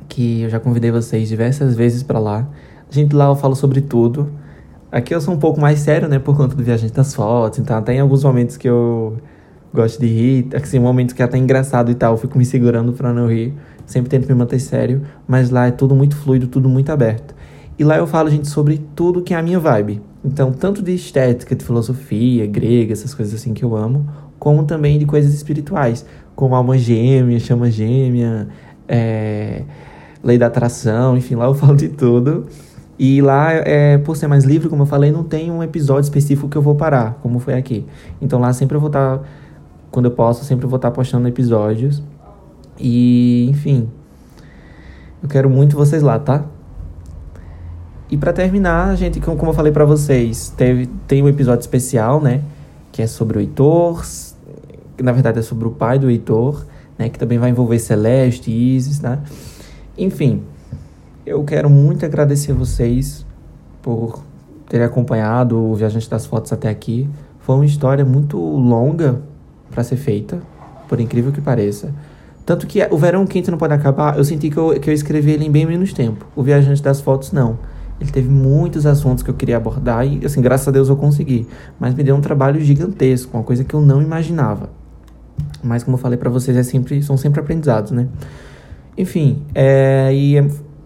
que 0.08 0.42
eu 0.42 0.50
já 0.50 0.58
convidei 0.58 0.90
vocês 0.90 1.28
diversas 1.28 1.76
vezes 1.76 2.02
para 2.02 2.18
lá. 2.18 2.48
A 2.90 2.94
gente 2.94 3.14
lá 3.14 3.26
eu 3.26 3.37
falo 3.37 3.54
sobre 3.54 3.80
tudo. 3.80 4.30
Aqui 4.90 5.14
eu 5.14 5.20
sou 5.20 5.34
um 5.34 5.38
pouco 5.38 5.60
mais 5.60 5.80
sério, 5.80 6.08
né, 6.08 6.18
por 6.18 6.34
conta 6.34 6.56
do 6.56 6.62
Viajante 6.62 6.94
das 6.94 7.14
Fotos, 7.14 7.58
então 7.58 7.76
até 7.76 7.94
em 7.94 8.00
alguns 8.00 8.25
momentos 8.25 8.56
que 8.56 8.66
eu 8.66 9.18
gosto 9.72 10.00
de 10.00 10.06
rir, 10.06 10.48
assim, 10.54 10.78
momentos 10.78 11.14
que 11.14 11.20
é 11.20 11.26
até 11.26 11.37
engraçado 11.37 11.90
e 11.90 11.94
tal, 11.94 12.14
eu 12.14 12.16
fico 12.16 12.38
me 12.38 12.44
segurando 12.44 12.94
para 12.94 13.12
não 13.12 13.28
rir, 13.28 13.52
sempre 13.88 14.11
tento 14.11 14.28
me 14.28 14.35
manter 14.35 14.61
sério, 14.61 15.02
mas 15.26 15.50
lá 15.50 15.66
é 15.66 15.71
tudo 15.71 15.95
muito 15.95 16.14
fluido, 16.14 16.47
tudo 16.47 16.68
muito 16.68 16.92
aberto. 16.92 17.35
E 17.78 17.85
lá 17.85 17.97
eu 17.97 18.07
falo, 18.07 18.28
gente, 18.28 18.47
sobre 18.49 18.78
tudo 18.95 19.23
que 19.23 19.33
é 19.33 19.37
a 19.37 19.42
minha 19.42 19.59
vibe. 19.59 20.02
Então, 20.25 20.52
tanto 20.52 20.83
de 20.83 20.95
estética, 20.95 21.57
de 21.57 21.64
filosofia, 21.64 22.47
grega, 22.47 22.92
essas 22.92 23.14
coisas 23.14 23.35
assim 23.35 23.54
que 23.54 23.64
eu 23.64 23.75
amo, 23.75 24.07
como 24.38 24.64
também 24.64 24.99
de 24.99 25.07
coisas 25.07 25.33
espirituais, 25.33 26.04
como 26.35 26.54
alma 26.54 26.76
gêmea, 26.76 27.40
chama 27.40 27.71
gêmea, 27.71 28.49
é, 28.87 29.62
lei 30.23 30.37
da 30.37 30.47
atração, 30.47 31.16
enfim, 31.16 31.35
lá 31.35 31.47
eu 31.47 31.54
falo 31.54 31.76
de 31.76 31.88
tudo. 31.88 32.47
E 32.99 33.23
lá, 33.23 33.52
é, 33.52 33.97
por 33.97 34.16
ser 34.16 34.26
mais 34.26 34.45
livre, 34.45 34.68
como 34.68 34.83
eu 34.83 34.87
falei, 34.87 35.11
não 35.11 35.23
tem 35.23 35.50
um 35.50 35.62
episódio 35.62 36.02
específico 36.02 36.49
que 36.49 36.59
eu 36.59 36.62
vou 36.62 36.75
parar, 36.75 37.18
como 37.23 37.38
foi 37.38 37.54
aqui. 37.54 37.87
Então 38.21 38.38
lá 38.38 38.52
sempre 38.52 38.76
eu 38.76 38.80
vou 38.80 38.88
estar, 38.88 39.18
tá, 39.18 39.25
quando 39.90 40.07
eu 40.07 40.11
posso, 40.11 40.45
sempre 40.45 40.66
eu 40.66 40.68
vou 40.68 40.76
estar 40.76 40.90
tá 40.90 40.95
postando 40.95 41.28
episódios. 41.28 42.02
E, 42.78 43.49
enfim, 43.50 43.88
eu 45.23 45.28
quero 45.28 45.50
muito 45.50 45.76
vocês 45.76 46.02
lá, 46.02 46.18
tá? 46.18 46.44
E 48.11 48.16
para 48.16 48.32
terminar, 48.32 48.97
gente, 48.97 49.20
como 49.20 49.50
eu 49.50 49.52
falei 49.52 49.73
para 49.73 49.85
vocês, 49.85 50.52
teve, 50.56 50.87
tem 51.06 51.23
um 51.23 51.28
episódio 51.28 51.61
especial, 51.61 52.20
né? 52.20 52.42
Que 52.90 53.02
é 53.02 53.06
sobre 53.06 53.38
o 53.38 53.40
Heitor, 53.40 54.02
que 54.97 55.02
na 55.02 55.12
verdade 55.12 55.40
é 55.40 55.42
sobre 55.42 55.68
o 55.68 55.70
pai 55.73 55.99
do 55.99 56.08
Heitor, 56.08 56.64
né? 56.97 57.08
Que 57.08 57.18
também 57.18 57.38
vai 57.38 57.50
envolver 57.50 57.78
Celeste, 57.78 58.50
Isis, 58.50 59.00
né? 59.00 59.18
Enfim, 59.97 60.42
eu 61.26 61.44
quero 61.44 61.68
muito 61.68 62.06
agradecer 62.06 62.54
vocês 62.54 63.26
por 63.82 64.23
terem 64.68 64.87
acompanhado 64.87 65.58
o 65.58 65.75
Viajante 65.75 66.08
das 66.08 66.25
Fotos 66.25 66.52
até 66.52 66.70
aqui. 66.70 67.08
Foi 67.40 67.56
uma 67.56 67.66
história 67.66 68.04
muito 68.04 68.38
longa 68.38 69.20
para 69.70 69.85
ser 69.85 69.97
feita, 69.97 70.40
por 70.88 71.00
incrível 71.00 71.32
que 71.32 71.40
pareça. 71.40 71.92
Tanto 72.49 72.67
que 72.67 72.83
o 72.90 72.97
Verão 72.97 73.26
Quente 73.26 73.50
Não 73.50 73.59
Pode 73.59 73.75
Acabar, 73.75 74.17
eu 74.17 74.25
senti 74.25 74.49
que 74.49 74.57
eu, 74.57 74.81
que 74.81 74.88
eu 74.88 74.95
escrevi 74.95 75.33
ele 75.33 75.45
em 75.45 75.50
bem 75.50 75.67
menos 75.67 75.93
tempo. 75.93 76.25
O 76.35 76.43
Viajante 76.43 76.83
das 76.83 76.99
Fotos, 76.99 77.31
não. 77.31 77.59
Ele 78.00 78.11
teve 78.11 78.31
muitos 78.31 78.87
assuntos 78.87 79.23
que 79.23 79.28
eu 79.28 79.35
queria 79.35 79.59
abordar 79.59 80.07
e, 80.07 80.25
assim, 80.25 80.40
graças 80.40 80.67
a 80.67 80.71
Deus 80.71 80.88
eu 80.88 80.97
consegui. 80.97 81.47
Mas 81.78 81.95
me 81.95 82.02
deu 82.02 82.17
um 82.17 82.23
trabalho 82.23 82.59
gigantesco, 82.59 83.37
uma 83.37 83.43
coisa 83.43 83.64
que 83.64 83.75
eu 83.75 83.83
não 83.83 84.00
imaginava. 84.00 84.71
Mas, 85.62 85.85
como 85.85 85.99
eu 85.99 86.00
falei 86.00 86.17
para 86.17 86.31
vocês, 86.31 86.57
é 86.57 86.62
sempre, 86.62 87.02
são 87.02 87.19
sempre 87.19 87.38
aprendizados, 87.38 87.90
né? 87.90 88.09
Enfim, 88.97 89.43
é, 89.55 90.11
e 90.14 90.37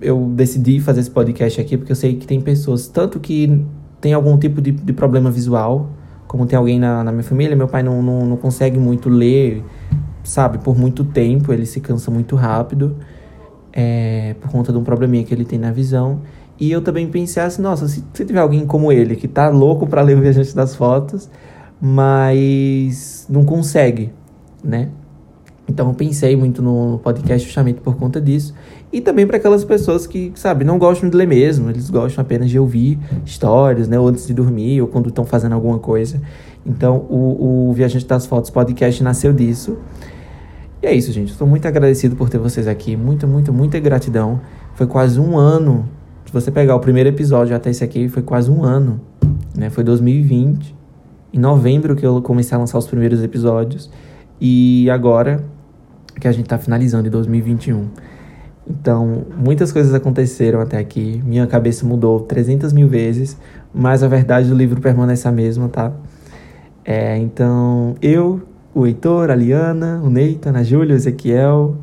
eu 0.00 0.32
decidi 0.34 0.80
fazer 0.80 0.98
esse 0.98 1.12
podcast 1.12 1.60
aqui 1.60 1.76
porque 1.76 1.92
eu 1.92 1.96
sei 1.96 2.16
que 2.16 2.26
tem 2.26 2.40
pessoas, 2.40 2.88
tanto 2.88 3.20
que 3.20 3.64
tem 4.00 4.12
algum 4.12 4.36
tipo 4.36 4.60
de, 4.60 4.72
de 4.72 4.92
problema 4.92 5.30
visual, 5.30 5.90
como 6.26 6.44
tem 6.44 6.58
alguém 6.58 6.80
na, 6.80 7.04
na 7.04 7.12
minha 7.12 7.22
família, 7.22 7.54
meu 7.54 7.68
pai 7.68 7.84
não, 7.84 8.02
não, 8.02 8.26
não 8.26 8.36
consegue 8.36 8.80
muito 8.80 9.08
ler, 9.08 9.62
sabe, 10.24 10.58
por 10.58 10.78
muito 10.78 11.04
tempo, 11.04 11.52
ele 11.52 11.66
se 11.66 11.80
cansa 11.80 12.10
muito 12.10 12.36
rápido, 12.36 12.96
é, 13.72 14.34
por 14.40 14.50
conta 14.50 14.72
de 14.72 14.78
um 14.78 14.84
probleminha 14.84 15.24
que 15.24 15.32
ele 15.32 15.44
tem 15.44 15.58
na 15.58 15.70
visão. 15.70 16.20
E 16.58 16.70
eu 16.70 16.80
também 16.80 17.08
pensei 17.08 17.42
assim, 17.42 17.62
nossa, 17.62 17.88
se, 17.88 18.04
se 18.12 18.24
tiver 18.24 18.40
alguém 18.40 18.66
como 18.66 18.92
ele, 18.92 19.16
que 19.16 19.26
tá 19.26 19.48
louco 19.48 19.86
para 19.86 20.02
ler 20.02 20.16
o 20.16 20.20
Viajante 20.20 20.54
das 20.54 20.76
Fotos, 20.76 21.28
mas 21.80 23.26
não 23.28 23.44
consegue, 23.44 24.12
né? 24.62 24.90
Então 25.68 25.88
eu 25.88 25.94
pensei 25.94 26.36
muito 26.36 26.60
no 26.60 27.00
podcast 27.02 27.46
justamente 27.46 27.80
por 27.80 27.96
conta 27.96 28.20
disso. 28.20 28.54
E 28.92 29.00
também 29.00 29.26
para 29.26 29.38
aquelas 29.38 29.64
pessoas 29.64 30.06
que, 30.06 30.32
sabe, 30.34 30.64
não 30.64 30.78
gostam 30.78 31.08
de 31.08 31.16
ler 31.16 31.26
mesmo, 31.26 31.70
eles 31.70 31.88
gostam 31.88 32.22
apenas 32.22 32.50
de 32.50 32.58
ouvir 32.58 32.98
histórias, 33.24 33.88
né? 33.88 33.98
Ou 33.98 34.08
antes 34.08 34.26
de 34.26 34.34
dormir, 34.34 34.82
ou 34.82 34.88
quando 34.88 35.08
estão 35.08 35.24
fazendo 35.24 35.54
alguma 35.54 35.78
coisa. 35.78 36.20
Então 36.66 37.06
o, 37.08 37.70
o 37.70 37.72
Viajante 37.72 38.06
das 38.06 38.26
Fotos 38.26 38.50
podcast 38.50 39.02
nasceu 39.02 39.32
disso. 39.32 39.78
E 40.82 40.86
é 40.86 40.92
isso, 40.92 41.12
gente. 41.12 41.30
Estou 41.30 41.46
muito 41.46 41.66
agradecido 41.68 42.16
por 42.16 42.28
ter 42.28 42.38
vocês 42.38 42.66
aqui. 42.66 42.96
Muito, 42.96 43.28
muito, 43.28 43.52
muita 43.52 43.78
gratidão. 43.78 44.40
Foi 44.74 44.86
quase 44.86 45.20
um 45.20 45.38
ano. 45.38 45.88
Se 46.26 46.32
você 46.32 46.50
pegar 46.50 46.74
o 46.74 46.80
primeiro 46.80 47.08
episódio 47.08 47.54
até 47.54 47.70
esse 47.70 47.84
aqui, 47.84 48.08
foi 48.08 48.22
quase 48.22 48.50
um 48.50 48.64
ano. 48.64 49.00
Né? 49.56 49.70
Foi 49.70 49.84
2020. 49.84 50.74
Em 51.32 51.38
novembro 51.38 51.94
que 51.94 52.04
eu 52.04 52.20
comecei 52.20 52.56
a 52.56 52.58
lançar 52.58 52.78
os 52.78 52.86
primeiros 52.88 53.22
episódios. 53.22 53.88
E 54.40 54.90
agora 54.90 55.44
que 56.20 56.26
a 56.26 56.32
gente 56.32 56.46
está 56.46 56.58
finalizando 56.58 57.06
em 57.06 57.10
2021. 57.10 57.86
Então, 58.68 59.24
muitas 59.36 59.70
coisas 59.70 59.94
aconteceram 59.94 60.60
até 60.60 60.78
aqui. 60.78 61.22
Minha 61.24 61.46
cabeça 61.46 61.86
mudou 61.86 62.20
300 62.20 62.72
mil 62.72 62.88
vezes, 62.88 63.36
mas 63.72 64.02
a 64.02 64.08
verdade 64.08 64.48
do 64.48 64.54
livro 64.56 64.80
permanece 64.80 65.28
a 65.28 65.32
mesma, 65.32 65.68
tá? 65.68 65.92
É, 66.84 67.16
então, 67.18 67.94
eu, 68.02 68.42
o 68.74 68.86
Heitor, 68.86 69.30
a 69.30 69.34
Liana, 69.34 70.00
o 70.02 70.08
Neita, 70.08 70.50
a 70.50 70.62
Júlia, 70.62 70.94
o 70.94 70.96
Ezequiel, 70.96 71.76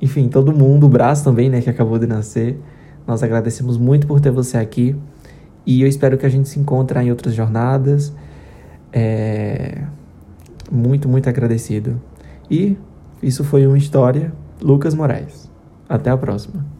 enfim, 0.00 0.28
todo 0.28 0.52
mundo, 0.52 0.86
o 0.86 0.88
Braço 0.88 1.22
também, 1.22 1.48
né, 1.48 1.60
que 1.60 1.70
acabou 1.70 1.98
de 1.98 2.06
nascer. 2.06 2.58
Nós 3.06 3.22
agradecemos 3.22 3.78
muito 3.78 4.06
por 4.06 4.20
ter 4.20 4.30
você 4.30 4.56
aqui 4.56 4.96
e 5.64 5.82
eu 5.82 5.88
espero 5.88 6.18
que 6.18 6.26
a 6.26 6.28
gente 6.28 6.48
se 6.48 6.58
encontre 6.58 6.98
em 7.00 7.10
outras 7.10 7.34
jornadas. 7.34 8.12
É... 8.92 9.82
Muito, 10.70 11.08
muito 11.08 11.28
agradecido. 11.28 12.00
E 12.50 12.76
isso 13.22 13.44
foi 13.44 13.66
uma 13.66 13.78
história, 13.78 14.32
Lucas 14.60 14.94
Moraes. 14.94 15.50
Até 15.88 16.10
a 16.10 16.16
próxima. 16.16 16.71